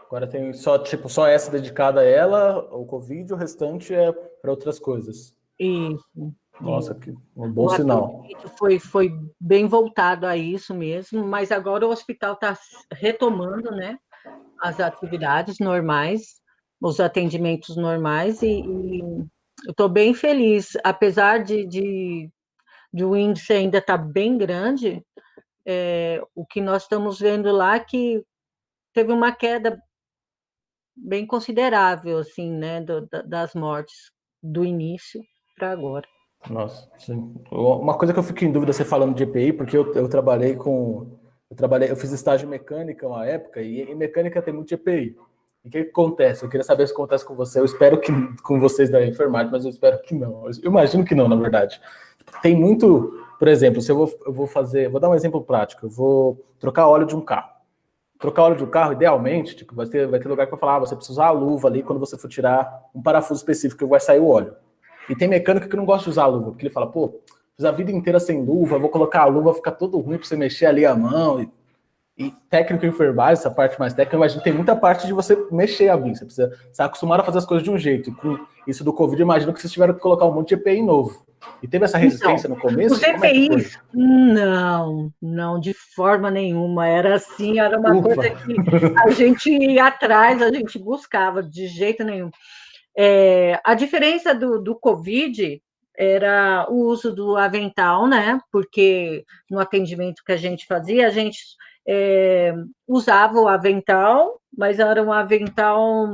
[0.07, 4.51] Agora tem só tipo só essa dedicada a ela, o Covid, o restante é para
[4.51, 5.35] outras coisas.
[5.59, 6.05] Isso.
[6.61, 8.25] Nossa, que um bom o sinal.
[8.59, 12.57] Foi, foi bem voltado a isso mesmo, mas agora o hospital está
[12.93, 13.99] retomando né,
[14.61, 16.41] as atividades normais,
[16.81, 22.31] os atendimentos normais, e, e eu estou bem feliz, apesar de, de,
[22.93, 25.05] de o índice ainda estar tá bem grande,
[25.67, 28.23] é, o que nós estamos vendo lá é que
[28.93, 29.83] teve uma queda
[30.97, 34.11] bem considerável, assim, né, do, das mortes
[34.43, 35.21] do início
[35.57, 36.07] para agora.
[36.49, 37.35] Nossa, sim.
[37.51, 40.55] Uma coisa que eu fico em dúvida você falando de EPI, porque eu, eu trabalhei
[40.55, 41.19] com.
[41.51, 45.17] Eu trabalhei, eu fiz estágio em mecânica uma época, e em mecânica tem muito EPI.
[45.65, 46.45] E o que, que, acontece?
[46.45, 47.59] Eu queria saber se acontece com você.
[47.59, 50.47] Eu espero que com vocês da enfermagem, mas eu espero que não.
[50.47, 51.81] Eu imagino que não, na verdade.
[52.43, 55.87] Tem muito, por exemplo, se eu vou, eu vou fazer, vou dar um exemplo prático,
[55.87, 57.54] eu vou trocar óleo de um carro.
[58.25, 60.79] Trocar óleo de carro, idealmente, tipo, vai ter, vai ter lugar que vai falar, ah,
[60.79, 64.01] você precisa usar a luva ali quando você for tirar um parafuso específico que vai
[64.01, 64.55] sair o óleo.
[65.11, 67.21] E tem mecânico que não gosta de usar a luva, porque ele fala, pô,
[67.55, 70.37] fiz a vida inteira sem luva, vou colocar a luva, fica todo ruim para você
[70.37, 71.43] mexer ali a mão.
[71.43, 71.51] E,
[72.17, 75.97] e técnico enfermagem, essa parte mais técnica, imagina, tem muita parte de você mexer a
[75.97, 76.15] vida.
[76.15, 78.09] Você precisa estar acostumado a fazer as coisas de um jeito.
[78.09, 80.81] E com isso do Covid, imagino que vocês tiveram que colocar um monte de EPI
[80.81, 81.27] novo.
[81.63, 82.95] E teve essa resistência então, no começo?
[82.95, 86.87] Os EPIs, é não, não, de forma nenhuma.
[86.87, 88.03] Era assim, era uma Ufa.
[88.03, 88.55] coisa que
[88.99, 92.31] a gente ia atrás, a gente buscava, de jeito nenhum.
[92.97, 95.61] É, a diferença do, do Covid
[95.97, 98.39] era o uso do avental, né?
[98.51, 101.39] Porque no atendimento que a gente fazia, a gente
[101.87, 102.55] é,
[102.87, 106.09] usava o avental, mas era um avental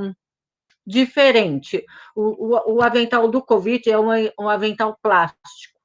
[0.90, 1.84] diferente.
[2.14, 5.78] O, o, o avental do Covid é um, um avental plástico,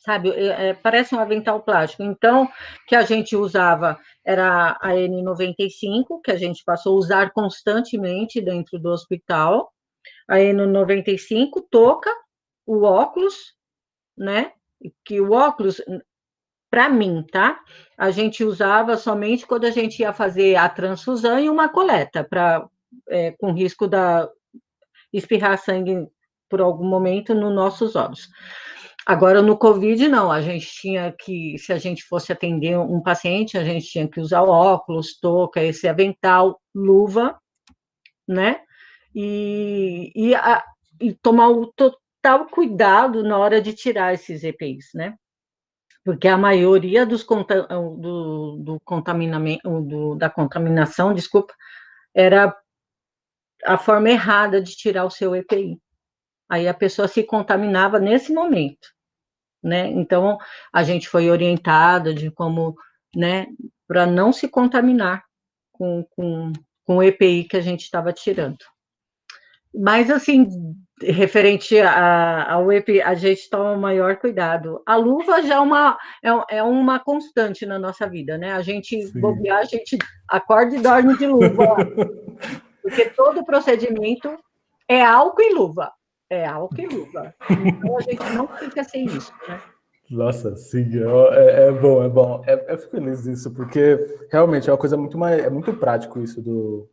[0.00, 0.30] sabe?
[0.30, 2.02] É, é, parece um avental plástico.
[2.02, 2.48] Então,
[2.86, 8.78] que a gente usava era a N95, que a gente passou a usar constantemente dentro
[8.78, 9.72] do hospital,
[10.28, 12.10] Aí no 95 toca
[12.66, 13.54] o óculos,
[14.16, 14.52] né?
[15.02, 15.80] Que o óculos,
[16.70, 17.58] para mim, tá?
[17.96, 22.68] A gente usava somente quando a gente ia fazer a transfusão e uma coleta, para
[23.08, 24.28] é, com risco da
[25.12, 26.06] espirrar sangue
[26.48, 28.28] por algum momento nos nossos olhos.
[29.06, 33.56] Agora, no Covid, não, a gente tinha que, se a gente fosse atender um paciente,
[33.56, 37.38] a gente tinha que usar óculos, touca, esse avental, luva,
[38.26, 38.60] né?
[39.14, 40.62] e, e, a,
[41.00, 45.16] e tomar o total cuidado na hora de tirar esses EPIs, né?
[46.04, 51.52] Porque a maioria dos do, do contaminamento, do, da contaminação, desculpa,
[52.14, 52.56] era
[53.64, 55.80] a forma errada de tirar o seu EPI.
[56.48, 58.88] Aí a pessoa se contaminava nesse momento,
[59.62, 59.86] né?
[59.88, 60.38] Então
[60.72, 62.74] a gente foi orientada de como,
[63.14, 63.46] né,
[63.86, 65.22] para não se contaminar
[65.72, 66.52] com, com,
[66.84, 68.58] com o EPI que a gente estava tirando.
[69.74, 70.48] Mas, assim,
[71.00, 74.82] referente ao EPI, a gente toma o maior cuidado.
[74.86, 78.52] A luva já é uma, é, é uma constante na nossa vida, né?
[78.52, 79.20] A gente Sim.
[79.20, 81.76] bobear, a gente acorda e dorme de luva.
[82.88, 84.36] porque todo procedimento
[84.88, 85.92] é álcool e luva.
[86.30, 87.34] É álcool e luva.
[87.50, 89.60] Então a gente não fica sem isso, né?
[90.10, 90.88] Nossa, sim,
[91.32, 92.42] é, é, bom, é bom.
[92.46, 95.44] É, eu fico feliz disso, porque realmente é uma coisa muito mais.
[95.44, 96.88] É muito prático isso do,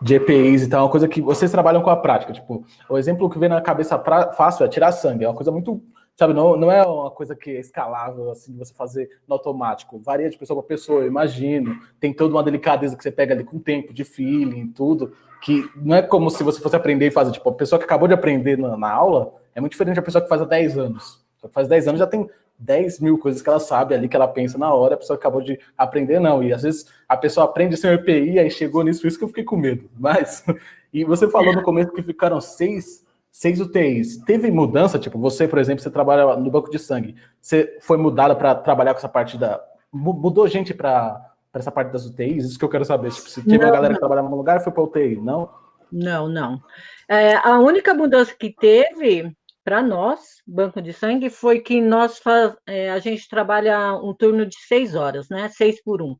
[0.00, 2.32] de EPIs e tal, é uma coisa que vocês trabalham com a prática.
[2.32, 5.24] Tipo, o exemplo que vem na cabeça pra, fácil é tirar sangue.
[5.24, 5.82] É uma coisa muito,
[6.16, 9.98] sabe, não, não é uma coisa que é escalável, assim, de você fazer no automático.
[9.98, 11.78] Varia de pessoa para pessoa, eu imagino.
[11.98, 15.96] Tem toda uma delicadeza que você pega ali com tempo, de feeling, tudo, que não
[15.96, 17.32] é como se você fosse aprender e fazer.
[17.32, 20.22] Tipo, a pessoa que acabou de aprender na, na aula é muito diferente da pessoa
[20.22, 21.24] que faz há 10 anos.
[21.42, 24.16] A que faz 10 anos já tem 10 mil coisas que ela sabe ali, que
[24.16, 26.42] ela pensa na hora, a pessoa acabou de aprender, não.
[26.42, 29.44] E às vezes a pessoa aprende sem EPI, aí chegou nisso, isso que eu fiquei
[29.44, 29.90] com medo.
[29.98, 30.44] Mas,
[30.92, 33.03] e você falou no começo que ficaram seis,
[33.34, 34.18] seis UTIs.
[34.18, 34.96] Teve mudança?
[34.96, 38.94] Tipo, você, por exemplo, você trabalha no banco de sangue, você foi mudada para trabalhar
[38.94, 39.60] com essa parte da.
[39.92, 42.44] Mudou gente para essa parte das UTIs?
[42.44, 43.10] Isso que eu quero saber.
[43.10, 43.94] Tipo, se teve não, uma galera não.
[43.94, 45.50] que trabalhava no lugar e foi para UTI, não?
[45.90, 46.62] Não, não.
[47.08, 52.54] É, a única mudança que teve para nós, banco de sangue, foi que nós faz,
[52.66, 55.48] é, a gente trabalha um turno de seis horas, né?
[55.48, 56.16] Seis por um.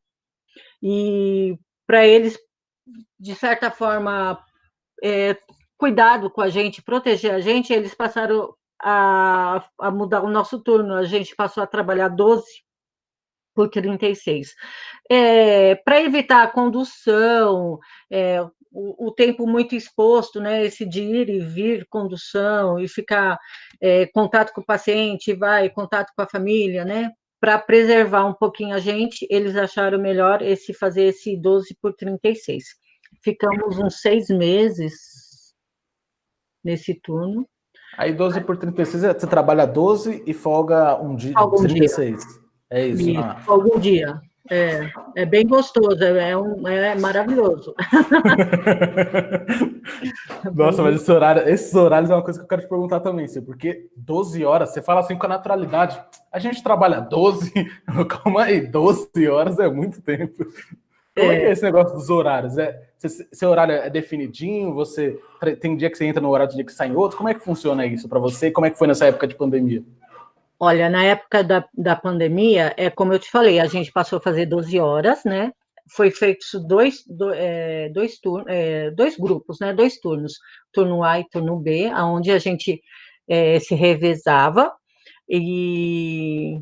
[0.82, 2.38] E para eles,
[3.18, 4.38] de certa forma,
[5.02, 5.36] é,
[5.84, 10.94] cuidado com a gente, proteger a gente, eles passaram a, a mudar o nosso turno.
[10.94, 12.42] A gente passou a trabalhar 12
[13.54, 14.54] por 36.
[15.10, 17.78] É, para evitar a condução,
[18.10, 18.40] é,
[18.72, 20.64] o, o, tempo muito exposto, né?
[20.64, 23.38] Esse de ir e vir, condução, e ficar
[23.78, 27.10] é, contato com o paciente, vai, contato com a família, né?
[27.38, 32.64] Para preservar um pouquinho a gente, eles acharam melhor esse fazer esse 12 por 36.
[33.22, 35.23] Ficamos uns seis meses
[36.64, 37.46] nesse turno.
[37.96, 42.20] Aí 12 por 36, você trabalha 12 e folga um dia, Algum 36.
[42.20, 42.28] Dia.
[42.70, 43.10] É isso.
[43.10, 43.40] isso ah.
[43.46, 44.20] Algum dia.
[44.50, 47.74] É, é bem gostoso, é, é, um, é maravilhoso.
[50.54, 53.26] Nossa, mas esse horário, esses horários é uma coisa que eu quero te perguntar também,
[53.26, 55.98] Sim, porque 12 horas, você fala assim com a naturalidade.
[56.30, 57.54] A gente trabalha 12,
[58.06, 60.44] calma aí, 12 horas é muito tempo.
[61.16, 62.58] Como é, é que é esse negócio dos horários?
[62.58, 62.82] É,
[63.32, 64.74] seu horário é definidinho?
[64.74, 65.18] Você
[65.60, 67.16] tem dia que você entra no horário, dia que sai em outro?
[67.16, 68.50] Como é que funciona isso para você?
[68.50, 69.82] Como é que foi nessa época de pandemia?
[70.58, 74.22] Olha, na época da, da pandemia, é como eu te falei, a gente passou a
[74.22, 75.52] fazer 12 horas, né?
[75.88, 79.72] Foi feito dois, do, é, dois, é, dois grupos, né?
[79.72, 80.38] Dois turnos,
[80.72, 82.82] turno A e turno B, onde a gente
[83.28, 84.72] é, se revezava.
[85.28, 86.58] E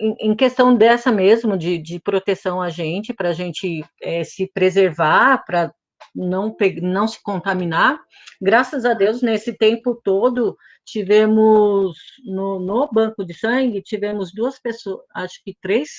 [0.00, 5.44] em, questão dessa mesmo, de, de proteção a gente, para a gente é, se preservar,
[5.44, 5.72] para
[6.14, 8.00] não, não se contaminar,
[8.40, 15.00] graças a Deus, nesse tempo todo, tivemos no, no banco de sangue, tivemos duas pessoas,
[15.14, 15.90] acho que três,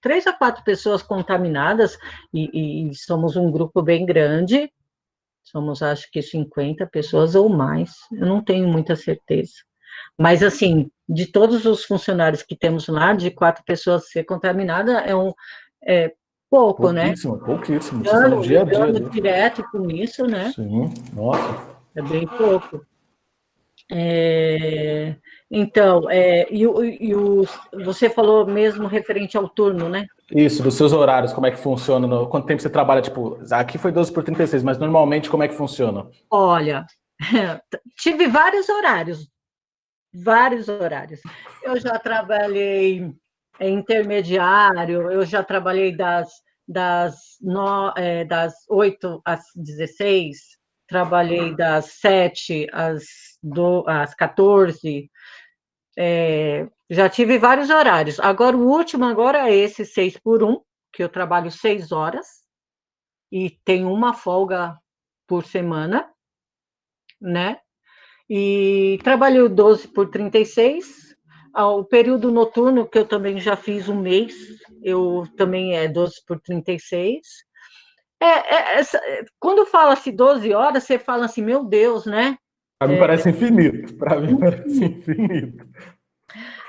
[0.00, 1.98] três a quatro pessoas contaminadas,
[2.32, 4.72] e, e somos um grupo bem grande,
[5.42, 9.54] somos acho que 50 pessoas ou mais, eu não tenho muita certeza.
[10.18, 15.14] Mas, assim, de todos os funcionários que temos lá, de quatro pessoas ser contaminada, é
[15.14, 15.32] um
[15.86, 16.12] é
[16.50, 17.06] pouco, né?
[17.06, 17.44] pouquíssimo, né?
[17.44, 18.42] Pouquíssimo, pouquíssimo.
[18.42, 20.52] Dia a dia, direto com isso, né?
[20.54, 21.74] Sim, nossa.
[21.94, 22.84] É bem pouco.
[23.92, 25.14] É,
[25.50, 27.14] então, é, e, e
[27.84, 30.06] você falou mesmo referente ao turno, né?
[30.32, 32.06] Isso, dos seus horários, como é que funciona?
[32.06, 33.02] No, quanto tempo você trabalha?
[33.02, 36.06] Tipo, aqui foi 12 por 36, mas normalmente como é que funciona?
[36.30, 36.86] Olha,
[37.98, 39.28] tive vários horários,
[40.14, 41.20] vários horários.
[41.62, 43.12] Eu já trabalhei
[43.60, 46.30] intermediário, eu já trabalhei das,
[46.66, 50.36] das, no, é, das 8 às 16,
[50.86, 53.04] trabalhei das 7 às,
[53.42, 55.10] do, às 14,
[55.96, 58.20] é, já tive vários horários.
[58.20, 60.60] Agora, o último agora é esse 6 por 1,
[60.92, 62.44] que eu trabalho 6 horas
[63.32, 64.78] e tenho uma folga
[65.26, 66.12] por semana,
[67.20, 67.58] né?
[68.36, 71.14] E trabalho 12 por 36.
[71.56, 74.34] O período noturno, que eu também já fiz um mês,
[74.82, 77.20] eu também é 12 por 36.
[78.20, 82.36] É, é, é, quando fala-se 12 horas, você fala assim, meu Deus, né?
[82.76, 83.94] Para mim é, parece infinito.
[83.94, 85.68] Para mim parece infinito.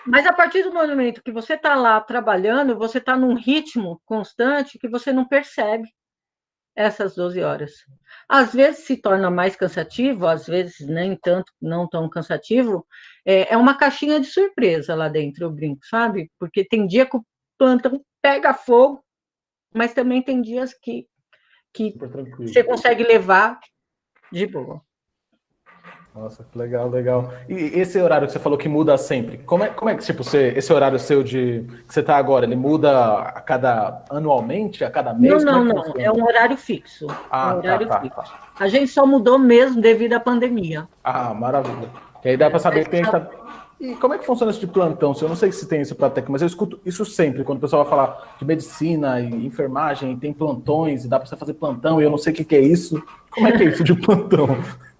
[0.05, 4.77] Mas a partir do momento que você está lá trabalhando, você está num ritmo constante
[4.77, 5.89] que você não percebe
[6.75, 7.71] essas 12 horas.
[8.27, 12.85] Às vezes se torna mais cansativo, às vezes nem tanto, não tão cansativo.
[13.25, 16.31] É, é uma caixinha de surpresa lá dentro, eu brinco, sabe?
[16.39, 17.25] Porque tem dia que o
[17.57, 19.03] plantão pega fogo,
[19.73, 21.07] mas também tem dias que
[21.73, 21.93] que
[22.39, 23.59] você consegue levar
[24.31, 24.81] de boa.
[26.15, 27.33] Nossa, que legal, legal.
[27.49, 30.23] E esse horário que você falou que muda sempre, como é, como é que, tipo,
[30.23, 34.89] você, esse horário seu de que você está agora, ele muda a cada anualmente, a
[34.89, 35.43] cada mês?
[35.43, 37.07] Não, não, é não, é um horário fixo.
[37.29, 38.15] Ah, é um tá, horário tá, fixo.
[38.15, 38.39] Tá.
[38.57, 40.87] A gente só mudou mesmo devido à pandemia.
[41.03, 41.89] Ah, maravilha.
[42.23, 43.29] E aí dá para saber que tem, tá,
[43.77, 45.13] E como é que funciona esse de plantão?
[45.21, 47.61] Eu não sei se tem isso para técnica, mas eu escuto isso sempre, quando o
[47.61, 51.99] pessoal vai falar de medicina e enfermagem, tem plantões, e dá para você fazer plantão,
[51.99, 53.03] e eu não sei o que, que é isso.
[53.29, 54.47] Como é que é isso de plantão?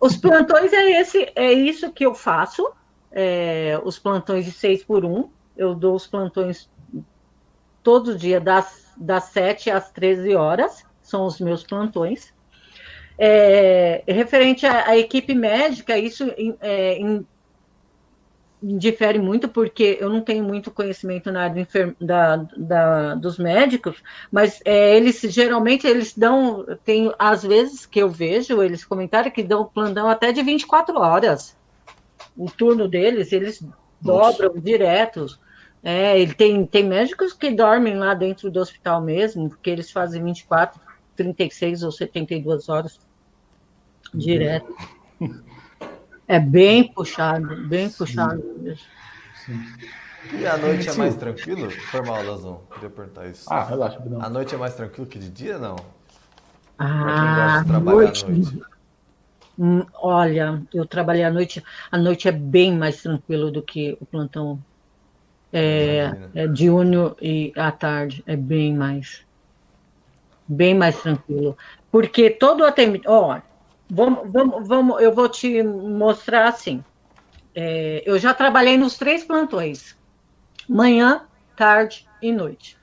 [0.05, 2.71] Os plantões é esse, é isso que eu faço,
[3.11, 5.29] é, os plantões de seis por um.
[5.57, 6.69] Eu dou os plantões
[7.81, 12.31] todo dia, das, das 7 às 13 horas, são os meus plantões.
[13.17, 16.31] É, referente à, equipe médica, isso
[16.61, 17.25] é, em,
[18.77, 21.67] difere muito, porque eu não tenho muito conhecimento na área
[22.01, 24.01] da, da, dos médicos,
[24.31, 29.43] mas é, eles geralmente eles dão, tem às vezes que eu vejo eles comentarem que
[29.43, 31.55] dão plantão até de 24 horas.
[32.35, 33.63] O turno deles, eles
[34.01, 34.43] Nossa.
[34.43, 35.39] dobram diretos.
[35.83, 40.23] É, ele tem, tem médicos que dormem lá dentro do hospital mesmo, porque eles fazem
[40.23, 40.81] 24,
[41.15, 42.99] 36 ou 72 horas
[44.13, 44.73] direto.
[46.27, 47.97] É bem puxado, bem Sim.
[47.97, 48.85] puxado mesmo.
[50.33, 51.69] E a noite é mais tranquilo?
[51.69, 52.61] Foi mal, Lazão.
[52.73, 53.45] Queria perguntar isso.
[53.51, 54.21] Ah, relaxa, não.
[54.21, 55.75] A noite é mais tranquilo que de dia, não?
[56.79, 58.25] Ah, noite...
[58.25, 58.61] noite.
[59.57, 61.63] Hum, olha, eu trabalhei à noite.
[61.91, 64.59] A noite é bem mais tranquilo do que o plantão
[65.53, 68.23] é, é diurno e à tarde.
[68.25, 69.23] É bem mais.
[70.47, 71.55] Bem mais tranquilo.
[71.91, 73.07] Porque todo o atendimento.
[73.07, 73.39] Ó,
[73.89, 76.83] Vamos, vamos, vamos, eu vou te mostrar assim.
[77.53, 79.95] É, eu já trabalhei nos três plantões,
[80.67, 81.25] manhã,
[81.55, 82.77] tarde e noite.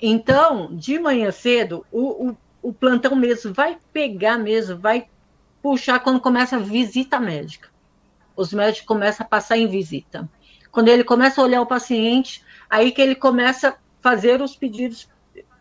[0.00, 5.08] Então, de manhã cedo, o, o, o plantão mesmo vai pegar mesmo, vai
[5.62, 7.70] puxar quando começa a visita médica.
[8.36, 10.28] Os médicos começam a passar em visita.
[10.70, 15.08] Quando ele começa a olhar o paciente, aí que ele começa a fazer os pedidos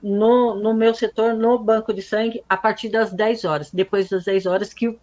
[0.04, 3.72] no, no meu setor, no banco de sangue, a partir das 10 horas.
[3.72, 5.00] Depois das 10 horas, que,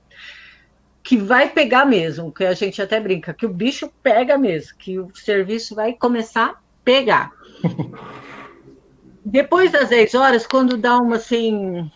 [1.02, 4.98] que vai pegar mesmo, que a gente até brinca, que o bicho pega mesmo, que
[4.98, 7.32] o serviço vai começar a pegar.
[9.24, 11.90] Depois das 10 horas, quando dá uma assim.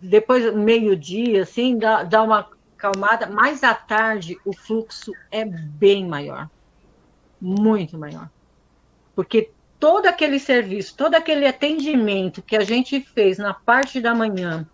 [0.00, 2.48] Depois, meio-dia, assim, dá, dá uma
[2.78, 6.48] calmada, mais à tarde o fluxo é bem maior.
[7.38, 8.30] Muito maior.
[9.14, 9.50] Porque
[9.80, 14.68] todo aquele serviço, todo aquele atendimento que a gente fez na parte da manhã,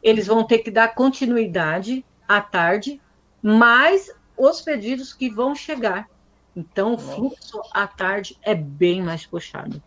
[0.00, 3.00] eles vão ter que dar continuidade à tarde,
[3.42, 6.08] mais os pedidos que vão chegar.
[6.54, 9.82] Então, o fluxo à tarde é bem mais puxado.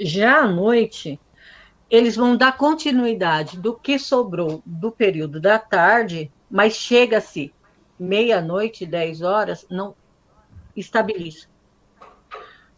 [0.00, 1.20] Já à noite,
[1.90, 7.52] eles vão dar continuidade do que sobrou do período da tarde, mas chega-se
[7.98, 9.94] meia-noite, 10 horas, não
[10.74, 11.51] estabiliza.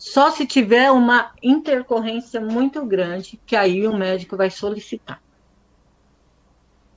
[0.05, 5.18] Só se tiver uma intercorrência muito grande, que aí o médico vai solicitar.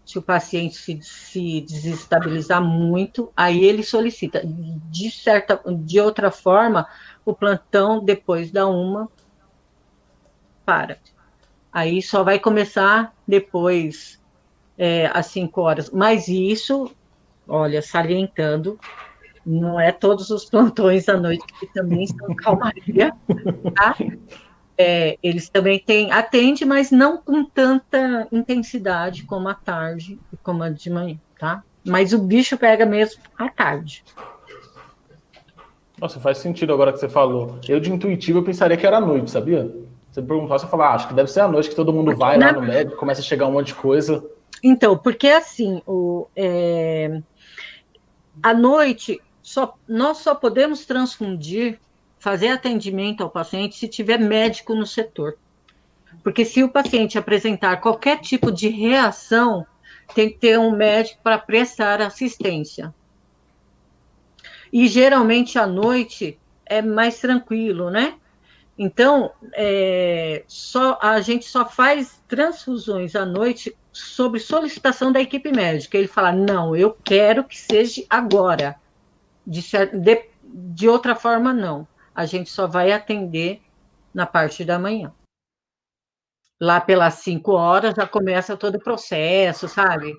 [0.05, 4.41] Se o paciente se, se desestabilizar muito, aí ele solicita.
[4.45, 6.85] De certa, de outra forma,
[7.23, 9.07] o plantão depois da uma
[10.65, 10.99] para.
[11.71, 14.21] Aí só vai começar depois
[14.77, 15.89] é, às cinco horas.
[15.91, 16.91] Mas isso,
[17.47, 18.77] olha, salientando,
[19.47, 23.13] não é todos os plantões à noite que também são calmaria,
[23.73, 23.95] tá?
[24.77, 30.63] É, eles também têm, atende, mas não com tanta intensidade como à tarde e como
[30.63, 31.63] a de manhã, tá?
[31.85, 34.03] Mas o bicho pega mesmo à tarde.
[35.99, 37.57] Nossa, faz sentido agora que você falou.
[37.67, 39.73] Eu, de intuitivo, eu pensaria que era à noite, sabia?
[40.11, 42.37] Você perguntar, você fala, ah, acho que deve ser à noite que todo mundo vai
[42.37, 44.23] lá no médico, começa a chegar um monte de coisa.
[44.61, 47.21] Então, porque assim, o, é,
[48.43, 51.79] à noite só, nós só podemos transfundir,
[52.19, 55.37] fazer atendimento ao paciente se tiver médico no setor.
[56.21, 59.65] Porque se o paciente apresentar qualquer tipo de reação,
[60.13, 62.93] tem que ter um médico para prestar assistência.
[64.71, 68.15] E geralmente à noite é mais tranquilo, né?
[68.77, 75.97] Então, é, só, a gente só faz transfusões à noite sob solicitação da equipe médica.
[75.97, 78.75] Ele fala: não, eu quero que seja agora.
[79.47, 81.87] De, de, de outra forma, não.
[82.13, 83.61] A gente só vai atender
[84.13, 85.13] na parte da manhã.
[86.59, 90.13] Lá pelas 5 horas já começa todo o processo, sabe?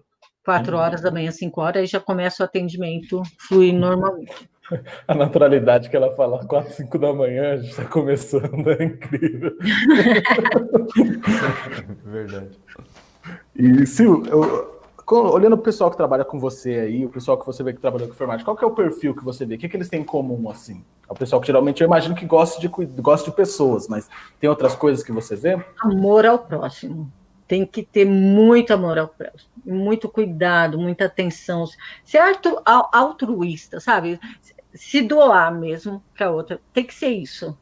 [0.45, 0.83] 4 uhum.
[0.83, 4.49] horas da manhã, 5 horas, aí já começa o atendimento fluir normalmente.
[5.09, 9.57] A naturalidade que ela fala 4, 5 da manhã, a gente está começando, é incrível.
[12.05, 12.59] Verdade.
[13.57, 14.78] E Sil, eu,
[15.17, 18.07] olhando o pessoal que trabalha com você aí, o pessoal que você vê que trabalha
[18.07, 19.55] com informática, qual que é o perfil que você vê?
[19.55, 20.85] O que, que eles têm em comum, assim?
[21.09, 24.49] É o pessoal que geralmente eu imagino que gosta de, gosta de pessoas, mas tem
[24.49, 25.65] outras coisas que você vê?
[25.81, 27.11] Amor ao próximo.
[27.47, 31.65] tem que ter muito amor ao próximo, muito cuidado, muita atenção,
[32.05, 32.21] ser
[32.93, 34.21] altruísta, sabe?
[34.75, 37.57] Se doar mesmo para outra, tem que ser isso.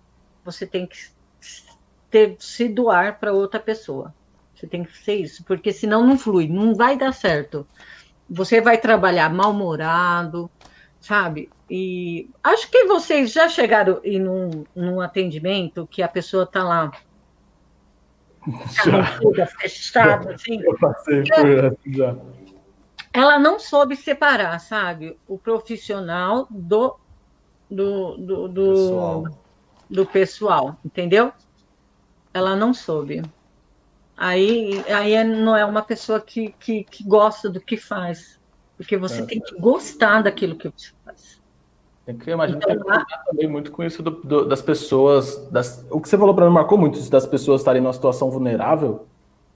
[0.44, 0.96] Você tem que
[2.10, 4.12] ter, se doar para outra pessoa.
[4.56, 7.66] Você tem que ser isso, porque senão não flui, não vai dar certo.
[8.28, 10.50] Você vai trabalhar mal-humorado,
[10.98, 11.50] sabe?
[11.70, 16.90] E acho que vocês já chegaram em num, num atendimento que a pessoa está lá
[18.82, 19.46] já.
[19.46, 20.60] fechada, assim.
[20.64, 22.16] Eu passei por essa já.
[23.12, 26.96] Ela não soube separar, sabe, o profissional do
[27.68, 29.24] do, do, do pessoal.
[29.90, 31.32] do pessoal, entendeu?
[32.32, 33.22] Ela não soube.
[34.16, 38.40] Aí, aí não é uma pessoa que, que, que gosta do que faz,
[38.76, 39.26] porque você é.
[39.26, 41.40] tem que gostar daquilo que você faz.
[42.06, 45.48] Tem que, imagino, então, tem que também muito com isso do, do, das pessoas.
[45.50, 48.30] Das, o que você falou para mim marcou muito, isso das pessoas estarem numa situação
[48.30, 49.06] vulnerável.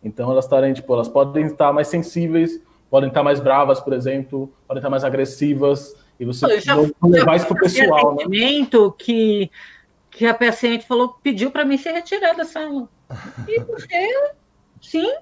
[0.02, 4.52] Então elas estarem, tipo, elas podem estar mais sensíveis, podem estar mais bravas, por exemplo,
[4.66, 8.14] podem estar mais agressivas, e você já, levar isso para o pessoal.
[8.14, 8.24] Né?
[8.98, 9.50] Que,
[10.10, 12.88] que a paciente falou, pediu para mim ser retirada da sala.
[13.48, 14.32] E você,
[14.80, 15.12] sim,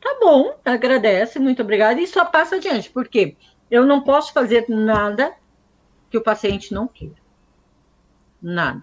[0.00, 3.36] tá bom, agradece, muito obrigada, e só passa adiante, porque
[3.70, 5.32] eu não posso fazer nada
[6.10, 7.14] que o paciente não queira.
[8.42, 8.82] Nada.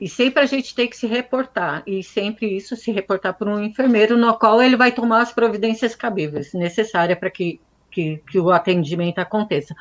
[0.00, 3.62] E sempre a gente tem que se reportar, e sempre isso se reportar por um
[3.62, 7.60] enfermeiro, no qual ele vai tomar as providências cabíveis necessárias para que,
[7.90, 9.74] que, que o atendimento aconteça.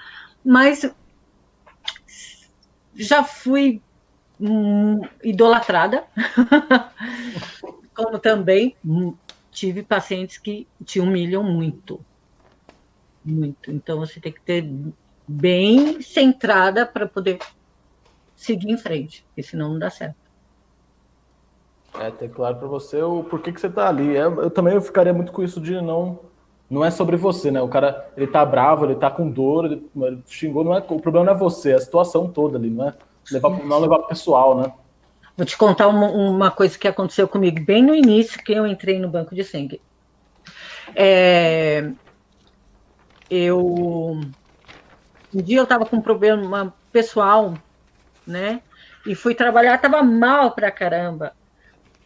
[0.44, 0.90] Mas
[2.96, 3.82] já fui
[4.40, 6.04] hum, idolatrada,
[7.96, 8.76] como também
[9.54, 12.04] tive pacientes que te humilham muito.
[13.24, 13.72] Muito.
[13.72, 14.70] Então você tem que ter
[15.28, 17.40] bem centrada para poder
[18.36, 20.16] seguir em frente, porque senão não dá certo.
[22.00, 24.16] É, ter claro para você o porquê que você está ali.
[24.16, 26.20] Eu, eu, também eu ficaria muito com isso de não.
[26.70, 27.62] Não é sobre você, né?
[27.62, 31.00] O cara, ele tá bravo, ele tá com dor, ele, ele xingou, não é, o
[31.00, 32.96] problema não é você, é a situação toda ali, não é
[33.32, 34.74] levar, não levar pro pessoal, né?
[35.36, 39.00] Vou te contar uma, uma, coisa que aconteceu comigo bem no início, que eu entrei
[39.00, 39.82] no banco de sangue.
[40.96, 41.92] É,
[43.30, 43.60] eu
[45.34, 47.58] um dia eu estava com um problema pessoal,
[48.28, 48.62] né?
[49.08, 51.34] E fui trabalhar, estava mal pra caramba.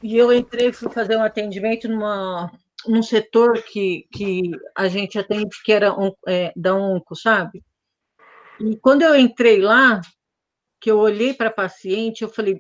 [0.02, 2.50] E eu entrei, fui fazer um atendimento numa,
[2.88, 7.64] num setor que, que a gente atende, que era um, é, da ONCO, sabe?
[8.62, 10.00] E quando eu entrei lá,
[10.80, 12.60] que eu olhei para a paciente, eu falei,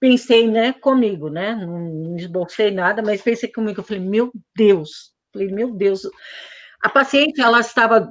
[0.00, 1.54] pensei, né, comigo, né?
[1.54, 6.02] Não esbocei nada, mas pensei comigo, eu falei, meu Deus, falei, meu Deus.
[6.82, 8.08] A paciente, ela estava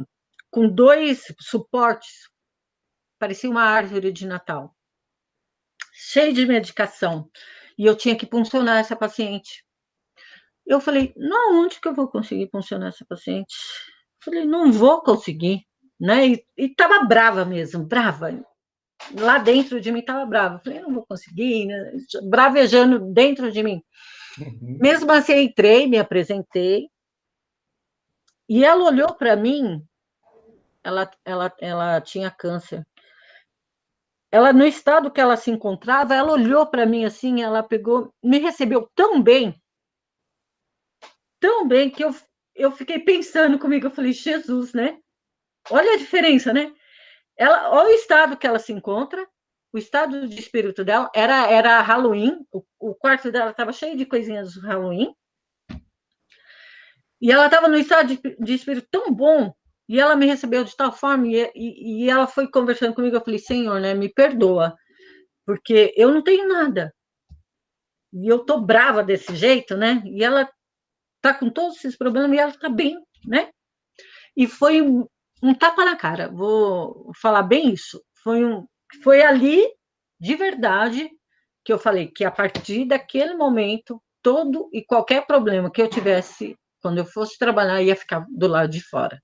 [0.51, 2.29] com dois suportes,
[3.19, 4.75] parecia uma árvore de Natal,
[5.93, 7.29] cheio de medicação,
[7.77, 9.65] e eu tinha que funcionar essa paciente.
[10.65, 13.53] Eu falei, não, onde que eu vou conseguir funcionar essa paciente?
[14.23, 15.61] Falei, não vou conseguir,
[15.99, 16.27] né?
[16.27, 18.31] E estava brava mesmo, brava.
[19.13, 20.59] Lá dentro de mim estava brava.
[20.63, 21.93] Falei, não vou conseguir, né?
[22.23, 23.81] bravejando dentro de mim.
[24.39, 24.77] Uhum.
[24.81, 26.89] Mesmo assim, entrei, me apresentei,
[28.47, 29.83] e ela olhou para mim
[30.83, 32.85] ela, ela, ela tinha câncer.
[34.31, 38.37] Ela, no estado que ela se encontrava, ela olhou para mim assim, ela pegou, me
[38.37, 39.59] recebeu tão bem,
[41.39, 42.13] tão bem, que eu,
[42.53, 44.99] eu fiquei pensando comigo, eu falei, Jesus, né?
[45.71, 46.71] Olha a diferença, né?
[47.37, 49.27] Ela, olha o estado que ela se encontra,
[49.73, 54.05] o estado de espírito dela era, era Halloween, o, o quarto dela estava cheio de
[54.05, 55.13] coisinhas do Halloween,
[57.21, 59.53] e ela estava no estado de, de espírito tão bom
[59.87, 63.21] e ela me recebeu de tal forma, e, e, e, ela foi conversando comigo, eu
[63.21, 64.75] falei, Senhor, né, me perdoa,
[65.45, 66.93] porque eu não tenho nada.
[68.11, 70.01] E eu tô brava desse jeito, né?
[70.05, 70.49] E ela
[71.21, 73.51] tá com todos esses problemas e ela tá bem, né?
[74.35, 74.81] E foi
[75.41, 78.01] um, tapa na cara, vou falar bem isso.
[78.23, 78.65] Foi, um,
[79.03, 79.65] foi ali,
[80.19, 81.09] de verdade,
[81.63, 86.55] que eu falei que a partir daquele momento, todo e qualquer problema que eu tivesse,
[86.81, 89.19] quando eu fosse trabalhar, ia ficar do lado de fora.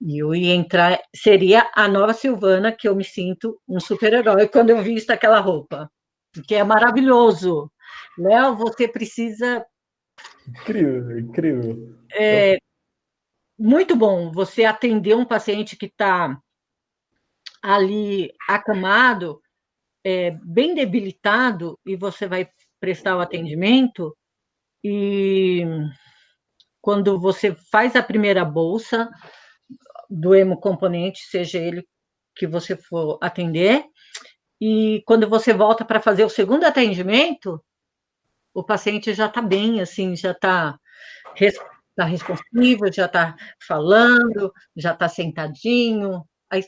[0.00, 4.70] E eu ia entrar, seria a nova Silvana, que eu me sinto um super-herói quando
[4.70, 5.90] eu visto aquela roupa.
[6.32, 7.70] Porque é maravilhoso.
[8.18, 9.64] Léo, você precisa.
[10.48, 11.96] Incrível, incrível.
[12.12, 12.56] É,
[13.60, 16.40] muito bom você atender um paciente que está
[17.62, 19.42] ali acamado,
[20.02, 22.48] é, bem debilitado, e você vai
[22.80, 24.16] prestar o atendimento,
[24.82, 25.62] e
[26.80, 29.10] quando você faz a primeira bolsa,
[30.08, 31.86] do hemocomponente, seja ele
[32.34, 33.84] que você for atender,
[34.58, 37.62] e quando você volta para fazer o segundo atendimento,
[38.54, 40.80] o paciente já está bem, assim, já está
[41.94, 43.36] tá responsivo, já está
[43.66, 46.24] falando, já está sentadinho.
[46.48, 46.64] Aí,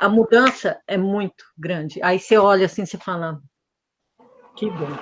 [0.00, 2.00] a mudança é muito grande.
[2.02, 3.40] Aí você olha assim, você fala,
[4.56, 4.98] que bom.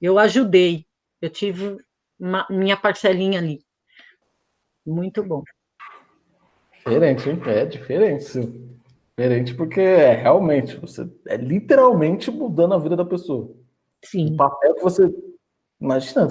[0.00, 0.86] Eu ajudei,
[1.20, 1.78] eu tive
[2.18, 3.64] uma, minha parcelinha ali.
[4.86, 5.42] Muito bom.
[6.76, 7.40] Diferente, hein?
[7.46, 8.74] É diferente.
[9.16, 13.54] Diferente porque é realmente, você é literalmente mudando a vida da pessoa.
[14.04, 14.34] Sim.
[14.34, 15.33] O papel que você.
[15.84, 16.26] Imagina,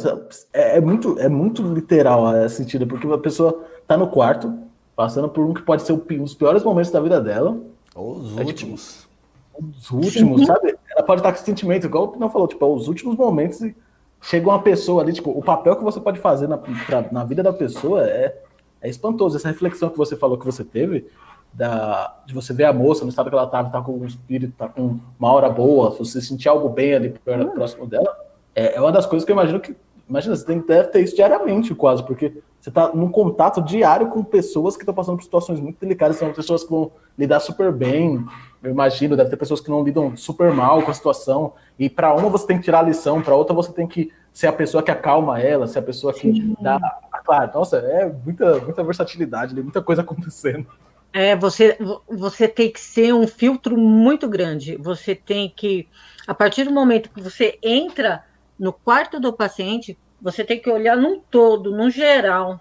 [0.51, 4.51] é, é muito, é muito literal a sentido, porque a pessoa tá no quarto,
[4.95, 7.55] passando por um que pode ser os piores momentos da vida dela.
[7.95, 9.07] Os é, tipo, últimos.
[9.55, 10.75] Tipo, os últimos, sabe?
[10.89, 13.75] Ela pode estar com sentimento, igual o não falou, tipo, é os últimos momentos e
[14.23, 17.43] chega uma pessoa ali, tipo, o papel que você pode fazer na, pra, na vida
[17.43, 18.35] da pessoa é,
[18.81, 19.37] é espantoso.
[19.37, 21.05] Essa reflexão que você falou que você teve,
[21.53, 24.55] da, de você ver a moça no estado que ela estava, tá com um espírito,
[24.57, 27.49] tá com uma hora boa, você sentir algo bem ali hum.
[27.51, 29.75] próximo dela, é, é, uma das coisas que eu imagino que.
[30.07, 34.23] Imagina, você tem, deve ter isso diariamente, quase, porque você está num contato diário com
[34.23, 38.23] pessoas que estão passando por situações muito delicadas, são pessoas que vão lidar super bem,
[38.61, 42.13] eu imagino, deve ter pessoas que não lidam super mal com a situação, e para
[42.13, 44.83] uma você tem que tirar a lição, para outra você tem que ser a pessoa
[44.83, 46.55] que acalma ela, ser a pessoa que Sim.
[46.59, 46.79] dá.
[47.23, 50.67] Claro, nossa, é muita, muita versatilidade, muita coisa acontecendo.
[51.13, 51.77] É, você,
[52.09, 54.75] você tem que ser um filtro muito grande.
[54.77, 55.87] Você tem que,
[56.25, 58.23] a partir do momento que você entra
[58.57, 62.59] no quarto do paciente, você tem que olhar num todo, num geral,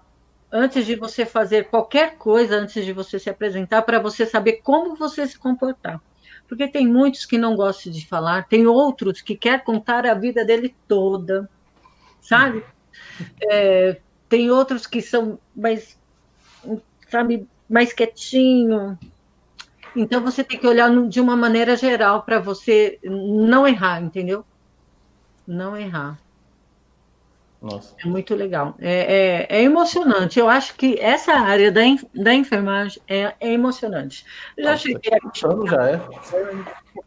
[0.51, 4.95] antes de você fazer qualquer coisa, antes de você se apresentar, para você saber como
[4.95, 6.01] você se comportar.
[6.47, 10.45] Porque tem muitos que não gostam de falar, tem outros que quer contar a vida
[10.45, 11.49] dele toda,
[12.21, 12.63] sabe?
[13.41, 15.97] É, tem outros que são mais,
[17.09, 18.97] sabe, mais quietinho.
[19.95, 24.45] Então você tem que olhar de uma maneira geral para você não errar, entendeu?
[25.47, 26.19] Não errar.
[27.61, 27.95] Nossa.
[28.03, 28.75] É muito legal.
[28.79, 30.37] É, é, é, emocionante.
[30.37, 31.81] Eu acho que essa área da,
[32.13, 34.25] da enfermagem é, é emocionante.
[34.57, 35.39] já Nossa, cheguei aqui.
[35.69, 36.01] Já é.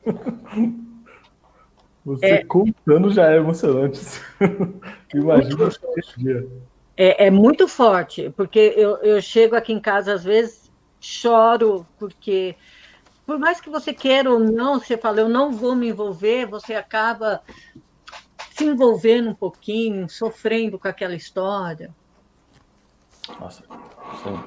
[2.07, 4.01] Você é, contando já é emocionante.
[5.13, 5.69] Imagina
[5.99, 6.47] esse dia.
[6.97, 10.71] É, é muito forte, porque eu, eu chego aqui em casa, às vezes,
[11.01, 12.55] choro, porque
[13.27, 16.75] por mais que você queira ou não, você fala, eu não vou me envolver, você
[16.75, 17.43] acaba
[18.57, 21.91] se envolvendo um pouquinho, sofrendo com aquela história.
[23.39, 23.63] Nossa,
[24.23, 24.39] sim.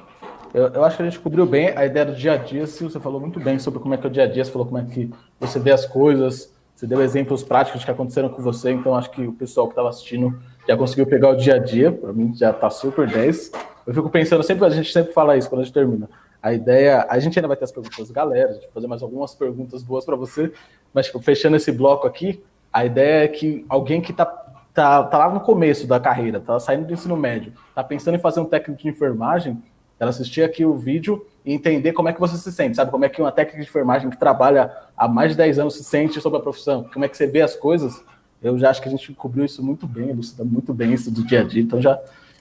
[0.52, 2.82] Eu, eu, acho que a gente cobriu bem a ideia do dia a dia, se
[2.82, 4.66] você falou muito bem sobre como é que é o dia a dia, você falou
[4.66, 5.08] como é que
[5.38, 9.22] você vê as coisas, você deu exemplos práticos que aconteceram com você, então acho que
[9.22, 12.50] o pessoal que estava assistindo já conseguiu pegar o dia a dia, para mim já
[12.50, 13.52] está super 10.
[13.86, 16.10] Eu fico pensando sempre, a gente sempre fala isso quando a gente termina.
[16.42, 19.34] A ideia, a gente ainda vai ter as perguntas da galera, de fazer mais algumas
[19.34, 20.52] perguntas boas para você,
[20.92, 22.42] mas tipo, fechando esse bloco aqui,
[22.72, 24.26] a ideia é que alguém que está
[24.72, 28.20] tá, tá lá no começo da carreira, está saindo do ensino médio, está pensando em
[28.20, 29.62] fazer um técnico de enfermagem,
[29.98, 32.90] ela assistir aqui o vídeo e entender como é que você se sente, sabe?
[32.90, 35.84] Como é que uma técnica de enfermagem que trabalha há mais de 10 anos se
[35.84, 38.02] sente sobre a profissão, como é que você vê as coisas
[38.42, 41.22] eu já acho que a gente cobriu isso muito bem, elucida muito bem isso do
[41.22, 42.00] dia a dia, então já,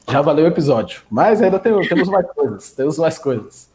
[0.10, 1.02] já valeu o episódio.
[1.10, 3.70] Mas ainda tem, temos mais coisas, temos mais coisas.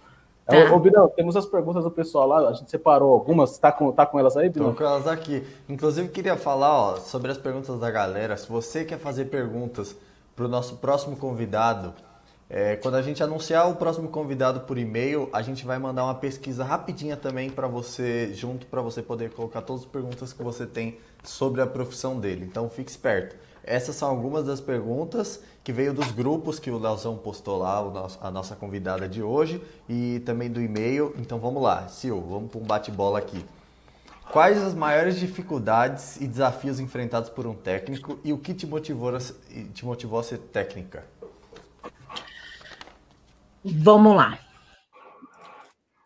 [0.47, 0.75] Tá.
[0.75, 4.05] Ô, Birão, temos as perguntas do pessoal lá, a gente separou algumas, tá com, tá
[4.05, 4.73] com elas aí, Birão?
[4.73, 5.43] Tô com elas aqui.
[5.69, 8.37] Inclusive, queria falar ó, sobre as perguntas da galera.
[8.37, 9.97] Se você quer fazer perguntas
[10.37, 11.95] para o nosso próximo convidado,
[12.49, 16.15] é, quando a gente anunciar o próximo convidado por e-mail, a gente vai mandar uma
[16.15, 20.67] pesquisa rapidinha também para você, junto para você poder colocar todas as perguntas que você
[20.67, 22.45] tem sobre a profissão dele.
[22.45, 23.35] Então fique esperto.
[23.67, 27.79] Essas são algumas das perguntas que veio dos grupos que o Leozão postou lá,
[28.21, 31.15] a nossa convidada de hoje, e também do e-mail.
[31.17, 33.43] Então vamos lá, Sil, vamos para um bate-bola aqui.
[34.31, 39.15] Quais as maiores dificuldades e desafios enfrentados por um técnico e o que te motivou
[39.15, 41.05] a, te motivou a ser técnica?
[43.65, 44.39] Vamos lá.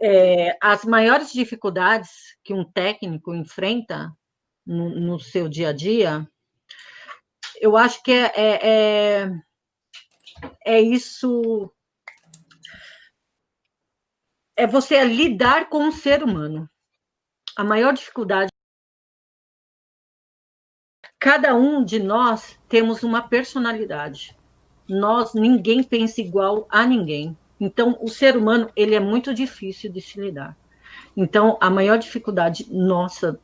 [0.01, 4.17] É, as maiores dificuldades que um técnico enfrenta
[4.65, 6.31] no, no seu dia a dia,
[7.61, 9.31] eu acho que é, é, é,
[10.65, 11.75] é isso.
[14.57, 16.71] É você lidar com o ser humano.
[17.57, 18.51] A maior dificuldade.
[21.19, 24.39] Cada um de nós temos uma personalidade.
[24.89, 27.37] Nós, ninguém pensa igual a ninguém.
[27.61, 30.57] Então, o ser humano, ele é muito difícil de se lidar.
[31.17, 33.39] Então, a maior dificuldade nossa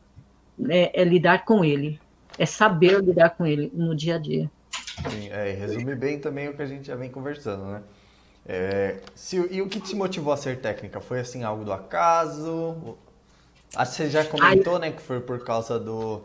[0.69, 2.01] é, é lidar com ele,
[2.39, 4.51] é saber lidar com ele no dia a dia.
[5.11, 7.83] Sim, é, resume bem também o que a gente já vem conversando, né?
[8.47, 11.01] É, se, e o que te motivou a ser técnica?
[11.01, 12.97] Foi assim algo do acaso?
[13.71, 16.23] Que você já comentou, Ai, né, que foi por causa do.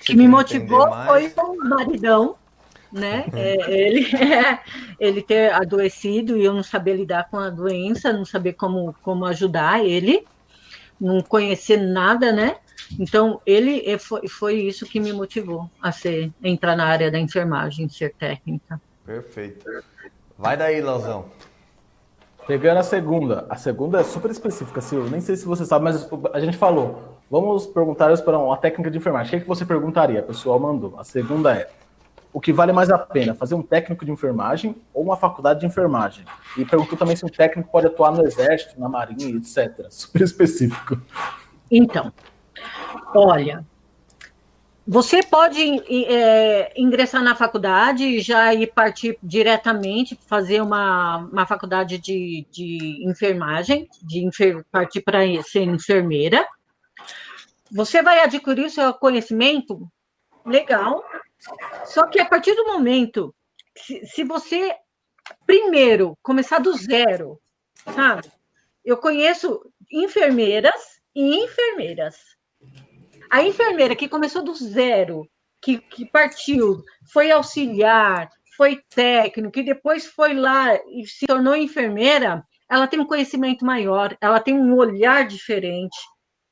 [0.00, 2.36] que, que me motivou foi o maridão
[2.92, 3.24] né?
[3.32, 4.60] É, ele, é,
[5.00, 9.24] ele ter adoecido e eu não saber lidar com a doença, não saber como, como
[9.24, 10.26] ajudar ele,
[11.00, 12.56] não conhecer nada, né?
[12.98, 17.18] Então, ele é, foi, foi isso que me motivou a ser entrar na área da
[17.18, 18.80] enfermagem, ser técnica.
[19.04, 19.64] Perfeito.
[20.38, 21.26] Vai daí, Lauzão.
[22.46, 23.46] Pegando a segunda.
[23.48, 25.06] A segunda é super específica, Sil.
[25.08, 27.20] Nem sei se você sabe, mas a gente falou.
[27.30, 29.28] Vamos perguntar para uma técnica de enfermagem.
[29.28, 30.20] O que, é que você perguntaria?
[30.20, 30.98] O pessoal mandou.
[30.98, 31.70] A segunda é:
[32.32, 35.66] o que vale mais a pena, fazer um técnico de enfermagem ou uma faculdade de
[35.66, 36.24] enfermagem?
[36.56, 39.86] E perguntou também se um técnico pode atuar no exército, na marinha, etc.
[39.90, 41.00] Super específico.
[41.70, 42.12] Então,
[43.14, 43.64] olha,
[44.86, 45.60] você pode
[46.08, 53.06] é, ingressar na faculdade e já ir partir diretamente, fazer uma, uma faculdade de, de
[53.08, 56.44] enfermagem, de enfer, partir para ser enfermeira.
[57.70, 59.88] Você vai adquirir o seu conhecimento
[60.44, 61.04] legal,
[61.84, 63.34] só que a partir do momento,
[63.76, 64.74] se, se você
[65.46, 67.40] primeiro começar do zero,
[67.94, 68.30] sabe?
[68.84, 72.16] Eu conheço enfermeiras e enfermeiras
[73.32, 75.26] a enfermeira que começou do zero,
[75.58, 78.28] que, que partiu, foi auxiliar,
[78.58, 84.14] foi técnico, e depois foi lá e se tornou enfermeira, ela tem um conhecimento maior,
[84.20, 85.96] ela tem um olhar diferente,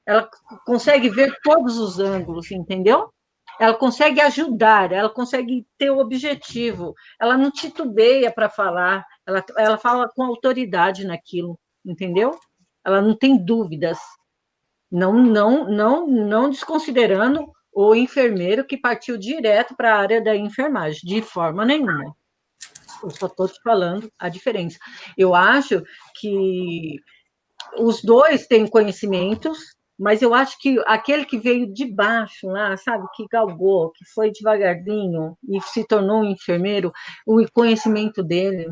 [0.06, 0.26] ela
[0.64, 3.12] consegue ver todos os ângulos, entendeu?
[3.58, 9.78] Ela consegue ajudar, ela consegue ter o objetivo, ela não titubeia para falar, ela, ela
[9.78, 12.38] fala com autoridade naquilo, entendeu?
[12.84, 13.98] Ela não tem dúvidas.
[14.90, 21.00] Não, não, não, não desconsiderando o enfermeiro que partiu direto para a área da enfermagem,
[21.04, 22.14] de forma nenhuma.
[23.02, 24.78] Eu só estou te falando a diferença.
[25.16, 25.82] Eu acho
[26.18, 26.98] que
[27.78, 29.58] os dois têm conhecimentos,
[30.00, 34.32] mas eu acho que aquele que veio de baixo lá, sabe, que galgou, que foi
[34.32, 36.90] devagarzinho e se tornou um enfermeiro,
[37.26, 38.66] o conhecimento dele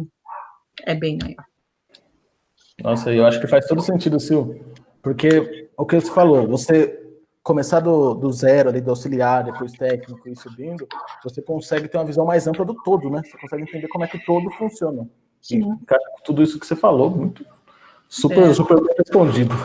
[0.86, 1.44] é bem maior.
[2.82, 4.56] Nossa, eu acho que faz todo sentido, Sil.
[5.02, 6.98] Porque o que você falou, você
[7.42, 10.88] começar do, do zero ali, do auxiliar, depois técnico e subindo,
[11.22, 13.20] você consegue ter uma visão mais ampla do todo, né?
[13.22, 15.06] Você consegue entender como é que o todo funciona.
[15.42, 15.60] Sim.
[15.60, 17.44] E, tudo isso que você falou, muito
[18.08, 18.54] super, é.
[18.54, 19.54] super bem respondido.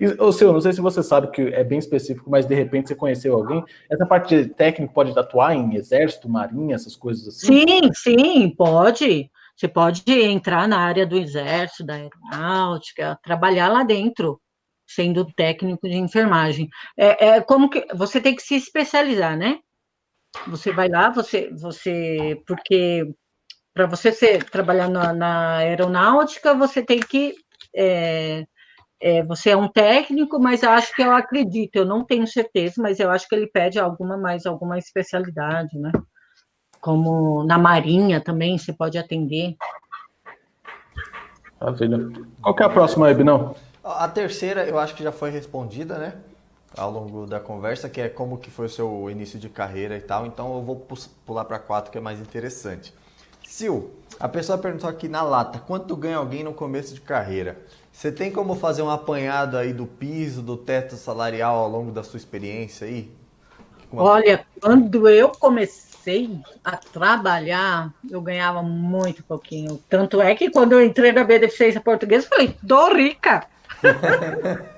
[0.00, 2.88] E, o seu, não sei se você sabe que é bem específico, mas de repente
[2.88, 3.64] você conheceu alguém.
[3.90, 7.46] Essa parte de técnico pode atuar em exército, marinha, essas coisas assim?
[7.46, 9.30] Sim, sim, pode.
[9.56, 14.40] Você pode entrar na área do exército, da aeronáutica, trabalhar lá dentro
[14.86, 16.68] sendo técnico de enfermagem.
[16.96, 19.58] É, é, como que você tem que se especializar, né?
[20.48, 23.06] Você vai lá, você, você, porque
[23.72, 27.34] para você ser, trabalhar na, na, aeronáutica, você tem que
[27.74, 28.44] é,
[29.00, 32.74] é, você é um técnico, mas eu acho que eu acredito, eu não tenho certeza,
[32.78, 35.92] mas eu acho que ele pede alguma mais alguma especialidade, né?
[36.80, 39.56] Como na marinha também você pode atender.
[41.60, 41.98] Maravilha.
[42.42, 43.54] Qual que é a próxima, Ebnão?
[43.82, 46.14] A terceira eu acho que já foi respondida, né?
[46.76, 50.00] Ao longo da conversa, que é como que foi o seu início de carreira e
[50.00, 50.26] tal.
[50.26, 50.86] Então eu vou
[51.24, 52.92] pular para quatro, que é mais interessante.
[53.44, 57.58] Sil, a pessoa perguntou aqui na lata, quanto ganha alguém no começo de carreira?
[57.92, 62.02] Você tem como fazer um apanhado aí do piso, do teto salarial ao longo da
[62.02, 63.10] sua experiência aí?
[63.92, 69.80] Olha, quando eu comecei a trabalhar, eu ganhava muito pouquinho.
[69.88, 73.46] Tanto é que quando eu entrei na Beneficência Portuguesa, eu falei, tô rica.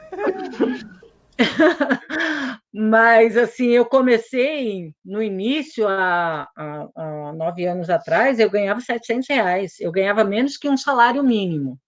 [2.79, 9.27] Mas, assim, eu comecei no início, há, há, há, nove anos atrás, eu ganhava 700
[9.31, 9.81] reais.
[9.81, 11.81] Eu ganhava menos que um salário mínimo.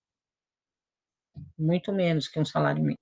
[1.58, 2.96] Muito menos que um salário mínimo.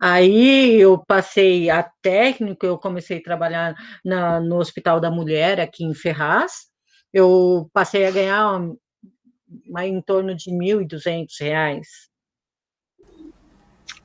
[0.00, 5.84] Aí eu passei a técnico, eu comecei a trabalhar na, no Hospital da Mulher, aqui
[5.84, 6.70] em Ferraz.
[7.12, 8.58] Eu passei a ganhar
[9.84, 12.09] em torno de R$ 1.200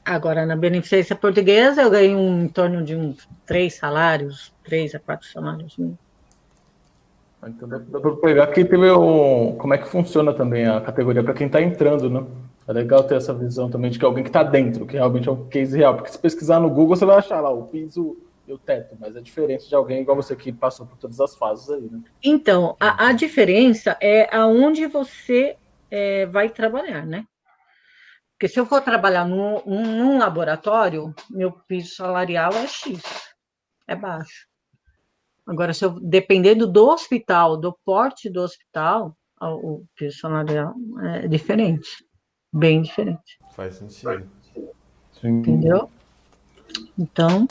[0.05, 4.99] Agora, na beneficência portuguesa, eu ganho um, em torno de uns três salários, três a
[4.99, 5.75] quatro salários.
[7.41, 11.23] Ah, então dá, dá para pegar aqui um, como é que funciona também a categoria
[11.23, 12.23] para quem está entrando, né?
[12.67, 15.31] É legal ter essa visão também de que alguém que está dentro, que realmente é
[15.31, 15.95] um case real.
[15.95, 18.15] Porque se pesquisar no Google, você vai achar lá o piso
[18.47, 21.35] e o teto, mas é diferente de alguém igual você que passou por todas as
[21.35, 21.99] fases aí, né?
[22.23, 25.55] Então, a, a diferença é aonde você
[25.89, 27.25] é, vai trabalhar, né?
[28.35, 33.01] Porque se eu for trabalhar num, num laboratório, meu piso salarial é X,
[33.87, 34.47] é baixo.
[35.47, 40.73] Agora, se eu dependendo do hospital, do porte do hospital, o piso salarial
[41.03, 42.05] é diferente,
[42.51, 43.39] bem diferente.
[43.55, 44.29] Faz sentido.
[45.23, 45.89] Entendeu?
[46.99, 47.47] Então,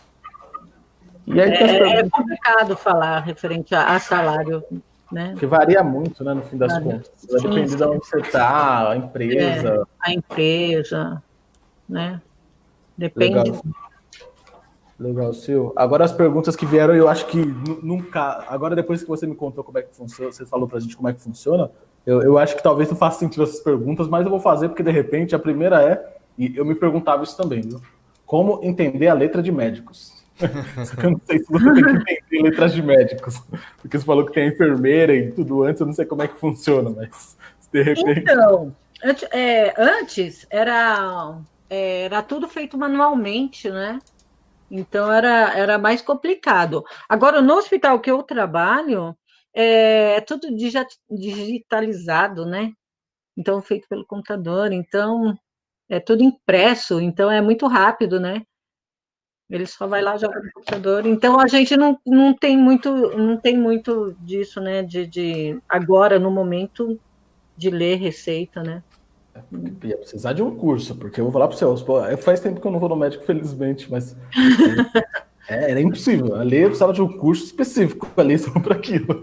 [1.28, 4.62] é, é, complicado falar referente a, a salário
[5.14, 5.34] né?
[5.38, 6.92] Que varia muito, né, no fim das varia.
[6.92, 7.10] contas.
[7.30, 9.68] Vai depender de onde você está, a empresa.
[9.68, 11.22] É, a empresa,
[11.88, 12.20] né?
[12.98, 13.38] Depende.
[13.38, 13.62] Legal.
[14.98, 15.72] Legal, Sil.
[15.76, 17.38] Agora as perguntas que vieram, eu acho que
[17.82, 18.44] nunca.
[18.48, 21.08] Agora, depois que você me contou como é que funciona, você falou pra gente como
[21.08, 21.70] é que funciona,
[22.06, 24.82] eu, eu acho que talvez não faça sentido essas perguntas, mas eu vou fazer, porque
[24.82, 27.80] de repente a primeira é, e eu me perguntava isso também, viu?
[28.26, 30.23] Como entender a letra de médicos?
[31.02, 33.40] eu não sei se você tem que entender letras de médicos,
[33.78, 36.38] porque você falou que tem enfermeira e tudo antes, eu não sei como é que
[36.38, 37.36] funciona, mas
[37.72, 38.20] de repente.
[38.20, 41.38] Então, antes, é, antes era,
[41.70, 43.98] é, era tudo feito manualmente, né?
[44.70, 46.84] Então era, era mais complicado.
[47.08, 49.16] Agora, no hospital que eu trabalho,
[49.54, 50.48] é, é tudo
[51.10, 52.72] digitalizado, né?
[53.36, 55.36] Então, feito pelo computador, então
[55.88, 58.42] é tudo impresso, então é muito rápido, né?
[59.50, 61.06] Ele só vai lá joga no computador.
[61.06, 64.82] Então a gente não, não tem muito não tem muito disso, né?
[64.82, 66.98] De, de agora no momento
[67.56, 68.82] de ler receita, né?
[69.82, 72.70] Ia precisar de um curso, porque eu vou falar para você, faz tempo que eu
[72.70, 74.16] não vou no médico, felizmente, mas
[75.48, 76.36] é, era impossível.
[76.36, 79.22] Ali eu precisava de um curso específico ali só para aquilo.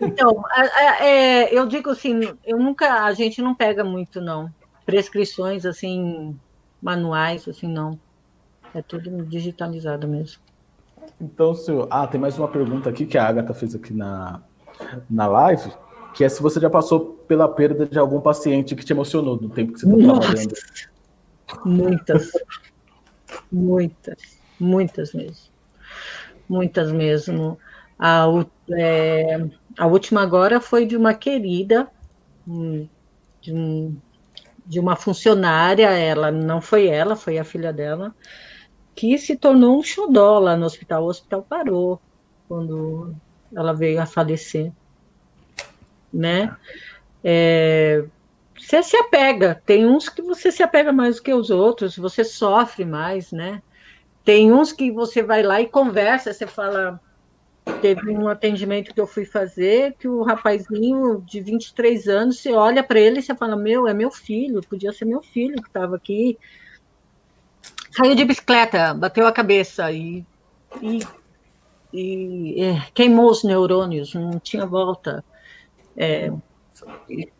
[0.00, 4.48] Então, é, é, eu digo assim, eu nunca, a gente não pega muito, não.
[4.86, 6.34] Prescrições assim,
[6.80, 7.98] manuais, assim, não.
[8.74, 10.40] É tudo digitalizado mesmo.
[11.20, 11.88] Então, senhor.
[11.90, 14.40] Ah, tem mais uma pergunta aqui que a Agatha fez aqui na,
[15.10, 15.70] na live
[16.12, 19.48] que é se você já passou pela perda de algum paciente que te emocionou no
[19.48, 20.54] tempo que você está trabalhando.
[21.64, 22.30] Muitas.
[23.50, 24.38] muitas.
[24.60, 25.52] Muitas mesmo.
[26.48, 27.58] Muitas mesmo.
[27.98, 28.26] A,
[28.72, 29.46] é,
[29.78, 31.88] a última agora foi de uma querida,
[32.46, 32.86] hum,
[33.40, 33.96] de, um,
[34.66, 38.14] de uma funcionária, ela não foi ela, foi a filha dela,
[38.94, 41.04] que se tornou um xodó lá no hospital.
[41.04, 42.00] O hospital parou
[42.48, 43.14] quando
[43.54, 44.72] ela veio a falecer
[46.12, 46.54] né?
[47.24, 48.04] É,
[48.58, 52.22] você se apega, tem uns que você se apega mais do que os outros, você
[52.22, 53.62] sofre mais, né?
[54.24, 57.00] Tem uns que você vai lá e conversa, você fala.
[57.80, 62.82] Teve um atendimento que eu fui fazer, que o rapazinho de 23 anos, você olha
[62.82, 65.94] para ele e você fala: Meu, é meu filho, podia ser meu filho que estava
[65.94, 66.36] aqui.
[67.94, 70.24] Saiu de bicicleta, bateu a cabeça e,
[70.80, 71.00] e,
[71.92, 75.22] e é, queimou os neurônios, não tinha volta
[75.96, 76.32] é,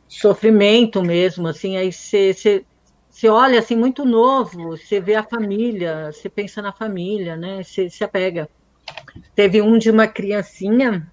[0.07, 2.65] sofrimento mesmo, assim, aí você,
[3.29, 7.63] olha assim muito novo, você vê a família, você pensa na família, né?
[7.63, 8.49] Você se apega.
[9.35, 11.11] Teve um de uma criancinha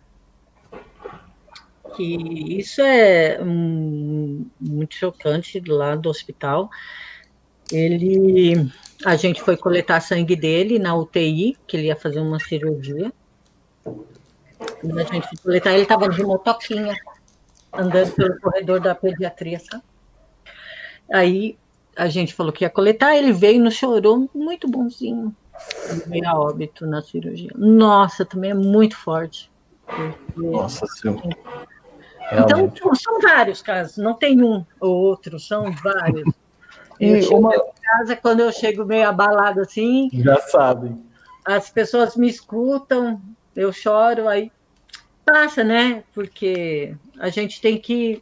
[1.95, 6.69] que isso é um, muito chocante lá do hospital.
[7.71, 8.69] Ele,
[9.05, 13.11] a gente foi coletar sangue dele na UTI, que ele ia fazer uma cirurgia.
[13.83, 16.95] Quando a gente foi coletar, ele estava de motoquinha
[17.71, 19.83] andando pelo corredor da pediatria, sabe?
[21.11, 21.57] Aí
[21.95, 25.35] a gente falou que ia coletar, ele veio no chorou, muito bonzinho.
[25.89, 27.51] Ele veio a óbito na cirurgia.
[27.55, 29.51] Nossa, também é muito forte.
[30.35, 31.29] Nossa Senhora.
[32.31, 36.31] Então, são vários casos, não tem um ou outro, são vários.
[36.99, 37.55] E eu uma...
[37.55, 40.09] em casa, quando eu chego meio abalado assim.
[40.13, 41.01] Já sabem.
[41.45, 43.21] As pessoas me escutam,
[43.55, 44.51] eu choro, aí
[45.25, 46.03] passa, né?
[46.13, 48.21] Porque a gente tem que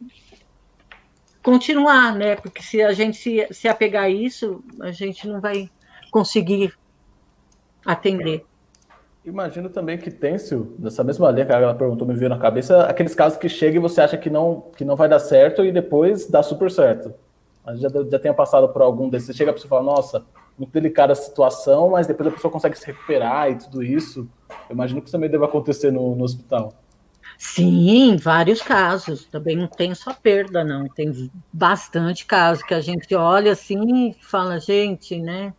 [1.42, 2.36] continuar, né?
[2.36, 5.70] Porque se a gente se, se apegar a isso, a gente não vai
[6.10, 6.72] conseguir
[7.84, 8.44] atender.
[9.24, 12.84] Imagino também que tem, Sil, dessa mesma linha que ela perguntou, me veio na cabeça,
[12.84, 15.72] aqueles casos que chega e você acha que não, que não vai dar certo e
[15.72, 17.12] depois dá super certo.
[17.68, 20.24] A gente já, já tenha passado por algum desses, você chega para você falar, nossa,
[20.58, 24.26] muito delicada a situação, mas depois a pessoa consegue se recuperar e tudo isso.
[24.70, 26.72] Eu imagino que isso também deve acontecer no, no hospital.
[27.36, 29.26] Sim, vários casos.
[29.26, 30.88] Também não tem só perda, não.
[30.88, 35.52] Tem bastante casos que a gente olha assim e fala, gente, né?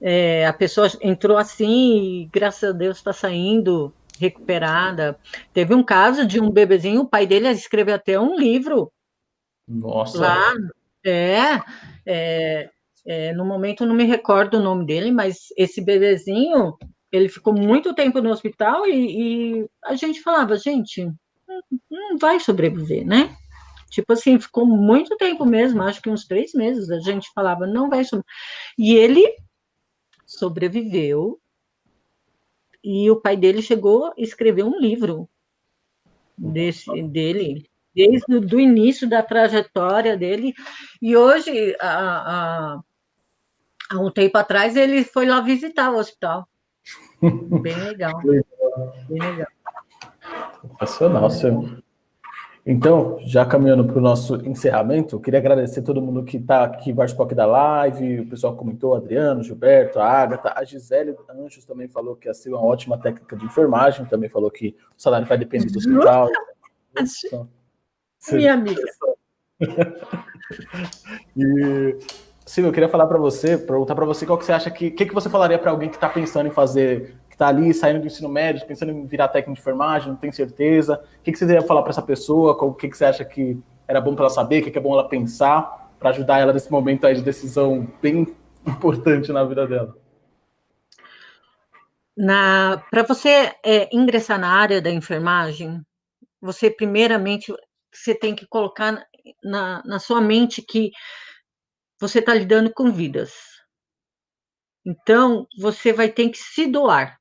[0.00, 5.16] É, a pessoa entrou assim e, graças a Deus, está saindo recuperada.
[5.52, 8.90] Teve um caso de um bebezinho, o pai dele escreveu até um livro.
[9.68, 10.18] Nossa!
[10.18, 10.52] Lá,
[11.04, 11.62] é,
[12.06, 12.70] é,
[13.06, 16.76] é, no momento não me recordo o nome dele, mas esse bebezinho
[17.12, 21.08] ele ficou muito tempo no hospital e, e a gente falava, gente,
[21.90, 23.36] não vai sobreviver, né?
[23.90, 27.88] Tipo assim, ficou muito tempo mesmo, acho que uns três meses, a gente falava, não
[27.88, 28.34] vai sobreviver.
[28.76, 29.22] E ele
[30.26, 31.40] sobreviveu,
[32.82, 35.28] e o pai dele chegou a escrever um livro
[36.36, 40.54] desse, dele, desde o início da trajetória dele,
[41.00, 42.80] e hoje, há,
[43.90, 46.48] há um tempo atrás, ele foi lá visitar o hospital.
[47.62, 48.20] Bem legal.
[49.08, 49.48] Bem legal.
[50.80, 51.84] Sensacional, seu.
[52.66, 57.26] Então, já caminhando para o nosso encerramento, queria agradecer todo mundo que está aqui, participou
[57.26, 61.88] aqui da live, o pessoal que comentou, Adriano, Gilberto, a Agatha, a Gisele Anjos também
[61.88, 65.36] falou que ia ser uma ótima técnica de enfermagem, também falou que o salário vai
[65.36, 66.30] depender do hospital.
[67.26, 67.48] Então,
[68.32, 68.82] Minha amiga.
[71.36, 71.98] e,
[72.46, 75.06] Silvio, eu queria falar para você, perguntar para você qual que você acha que, que,
[75.06, 78.06] que você falaria para alguém que está pensando em fazer que está ali saindo do
[78.06, 81.02] ensino médio, pensando em virar técnico de enfermagem, não tem certeza.
[81.18, 82.52] O que, que você ia falar para essa pessoa?
[82.52, 83.58] O que, que você acha que
[83.88, 84.60] era bom para ela saber?
[84.60, 87.88] O que, que é bom ela pensar para ajudar ela nesse momento aí de decisão
[88.00, 88.32] bem
[88.64, 89.96] importante na vida dela?
[92.16, 95.82] Para você é, ingressar na área da enfermagem,
[96.40, 97.52] você primeiramente
[97.96, 99.04] você tem que colocar
[99.42, 100.90] na, na sua mente que
[102.00, 103.32] você está lidando com vidas.
[104.84, 107.18] Então, você vai ter que se doar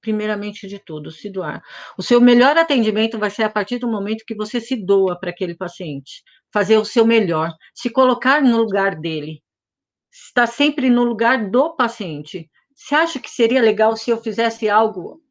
[0.00, 1.62] primeiramente de tudo, se doar.
[1.96, 5.30] O seu melhor atendimento vai ser a partir do momento que você se doa para
[5.30, 6.22] aquele paciente,
[6.52, 9.42] fazer o seu melhor, se colocar no lugar dele,
[10.10, 12.50] estar sempre no lugar do paciente.
[12.74, 15.22] Você acha que seria legal se eu fizesse algo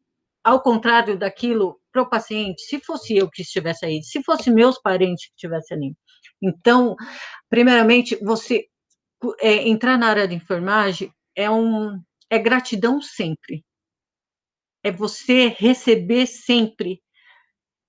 [0.44, 2.62] ao contrário daquilo para o paciente?
[2.64, 5.96] Se fosse eu que estivesse aí, se fosse meus parentes que estivessem ali.
[6.42, 6.96] Então,
[7.50, 8.66] primeiramente, você
[9.42, 13.64] é, entrar na área de enfermagem é um é gratidão sempre
[14.84, 17.02] é você receber sempre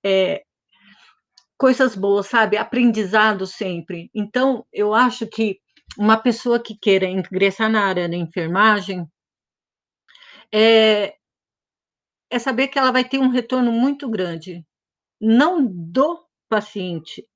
[0.04, 0.42] é,
[1.56, 2.56] coisas boas, sabe?
[2.56, 4.10] Aprendizado sempre.
[4.14, 5.60] Então, eu acho que
[5.98, 9.06] uma pessoa que queira ingressar na área da enfermagem
[10.52, 11.14] é,
[12.30, 14.64] é saber que ela vai ter um retorno muito grande,
[15.20, 17.26] não do paciente,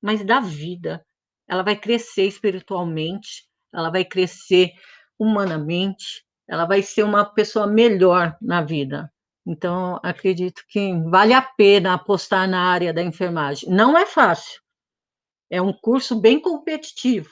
[0.00, 1.04] mas da vida.
[1.48, 4.72] Ela vai crescer espiritualmente, ela vai crescer
[5.18, 9.12] humanamente, ela vai ser uma pessoa melhor na vida.
[9.46, 13.68] Então, acredito que vale a pena apostar na área da enfermagem.
[13.70, 14.60] Não é fácil,
[15.50, 17.30] é um curso bem competitivo.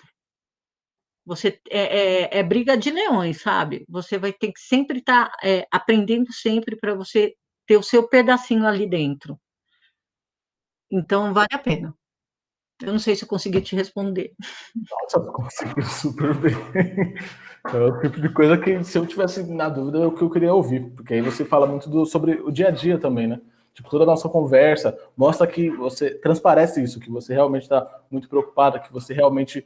[1.30, 3.86] Você é, é, é briga de leões, sabe?
[3.88, 7.36] Você vai ter que sempre estar tá, é, aprendendo sempre para você
[7.68, 9.38] ter o seu pedacinho ali dentro.
[10.90, 11.94] Então, vale a pena.
[12.82, 14.32] Eu não sei se eu consegui te responder.
[14.90, 16.56] Nossa, conseguiu super bem.
[17.72, 20.30] É o tipo de coisa que, se eu tivesse na dúvida, é o que eu
[20.30, 20.90] queria ouvir.
[20.96, 23.40] Porque aí você fala muito do, sobre o dia a dia também, né?
[23.72, 28.28] Tipo, toda a nossa conversa mostra que você transparece isso, que você realmente está muito
[28.28, 29.64] preocupada, que você realmente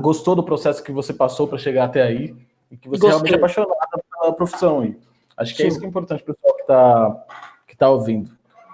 [0.00, 2.34] gostou do processo que você passou para chegar até aí
[2.70, 3.08] e que você Gostei.
[3.10, 3.74] realmente é apaixonada
[4.20, 4.84] pela profissão.
[4.84, 4.98] E
[5.36, 5.64] acho que Sim.
[5.64, 7.26] é isso que é importante para o pessoal que está
[7.66, 8.30] que tá ouvindo.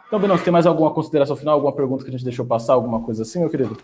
[0.06, 2.74] Então, Benão, você tem mais alguma consideração final, alguma pergunta que a gente deixou passar,
[2.74, 3.76] alguma coisa assim, meu querido?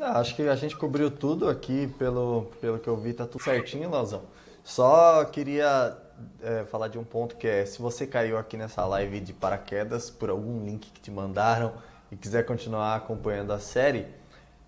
[0.00, 3.42] Ah, acho que a gente cobriu tudo aqui, pelo, pelo que eu vi, tá tudo
[3.42, 4.22] certinho, Lauzão.
[4.64, 5.96] Só queria
[6.42, 10.10] é, falar de um ponto que é, se você caiu aqui nessa live de paraquedas
[10.10, 11.72] por algum link que te mandaram
[12.10, 14.06] e quiser continuar acompanhando a série,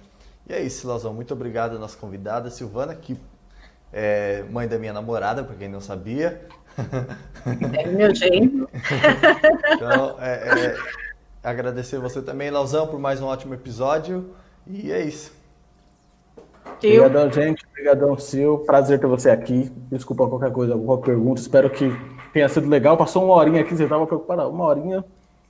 [0.48, 1.12] E é isso, Lazão.
[1.12, 3.18] Muito obrigado à nossa convidada, Silvana, que
[3.92, 6.46] é mãe da minha namorada, para quem não sabia.
[7.74, 8.68] É meu jeito.
[9.74, 10.76] então, é, é,
[11.42, 14.34] agradecer você também, Lauzão, por mais um ótimo episódio.
[14.66, 15.32] E é isso.
[16.76, 17.66] Obrigadão, gente.
[17.70, 18.58] Obrigadão, Sil.
[18.66, 19.70] Prazer ter você aqui.
[19.90, 21.40] Desculpa qualquer coisa, alguma pergunta.
[21.40, 21.90] Espero que
[22.32, 22.96] tenha sido legal.
[22.96, 24.48] Passou uma horinha aqui, você estava preocupado?
[24.48, 25.04] Uma horinha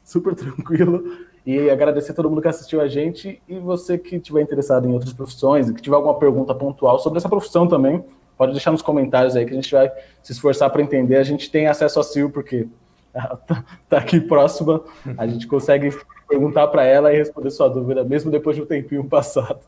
[0.04, 1.04] super tranquilo.
[1.46, 4.92] E agradecer a todo mundo que assistiu a gente e você que estiver interessado em
[4.92, 8.04] outras profissões que tiver alguma pergunta pontual sobre essa profissão também,
[8.36, 9.90] pode deixar nos comentários aí que a gente vai
[10.22, 11.16] se esforçar para entender.
[11.16, 12.68] A gente tem acesso a Sil porque
[13.14, 14.82] ela tá, tá aqui próxima,
[15.16, 15.96] a gente consegue
[16.28, 19.60] perguntar para ela e responder sua dúvida, mesmo depois de um tempinho passado.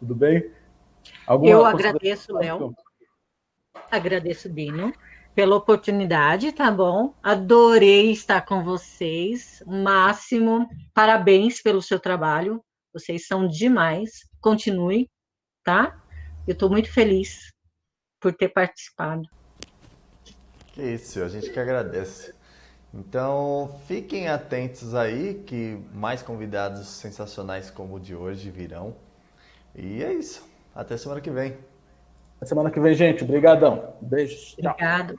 [0.00, 0.44] Tudo bem?
[1.26, 2.74] Alguma Eu agradeço, Léo.
[3.90, 4.92] Agradeço, Dino
[5.38, 7.14] pela oportunidade, tá bom?
[7.22, 9.62] Adorei estar com vocês.
[9.64, 12.60] Máximo, parabéns pelo seu trabalho.
[12.92, 14.28] Vocês são demais.
[14.40, 15.08] Continue,
[15.62, 15.96] tá?
[16.44, 17.52] Eu estou muito feliz
[18.20, 19.22] por ter participado.
[20.72, 22.34] Que isso, a gente que agradece.
[22.92, 28.96] Então, fiquem atentos aí que mais convidados sensacionais como o de hoje virão.
[29.72, 30.47] E é isso.
[30.78, 31.56] Até semana que vem.
[32.36, 33.24] Até semana que vem, gente.
[33.24, 33.94] Obrigadão.
[34.00, 34.54] Beijos.
[34.56, 35.18] Obrigado.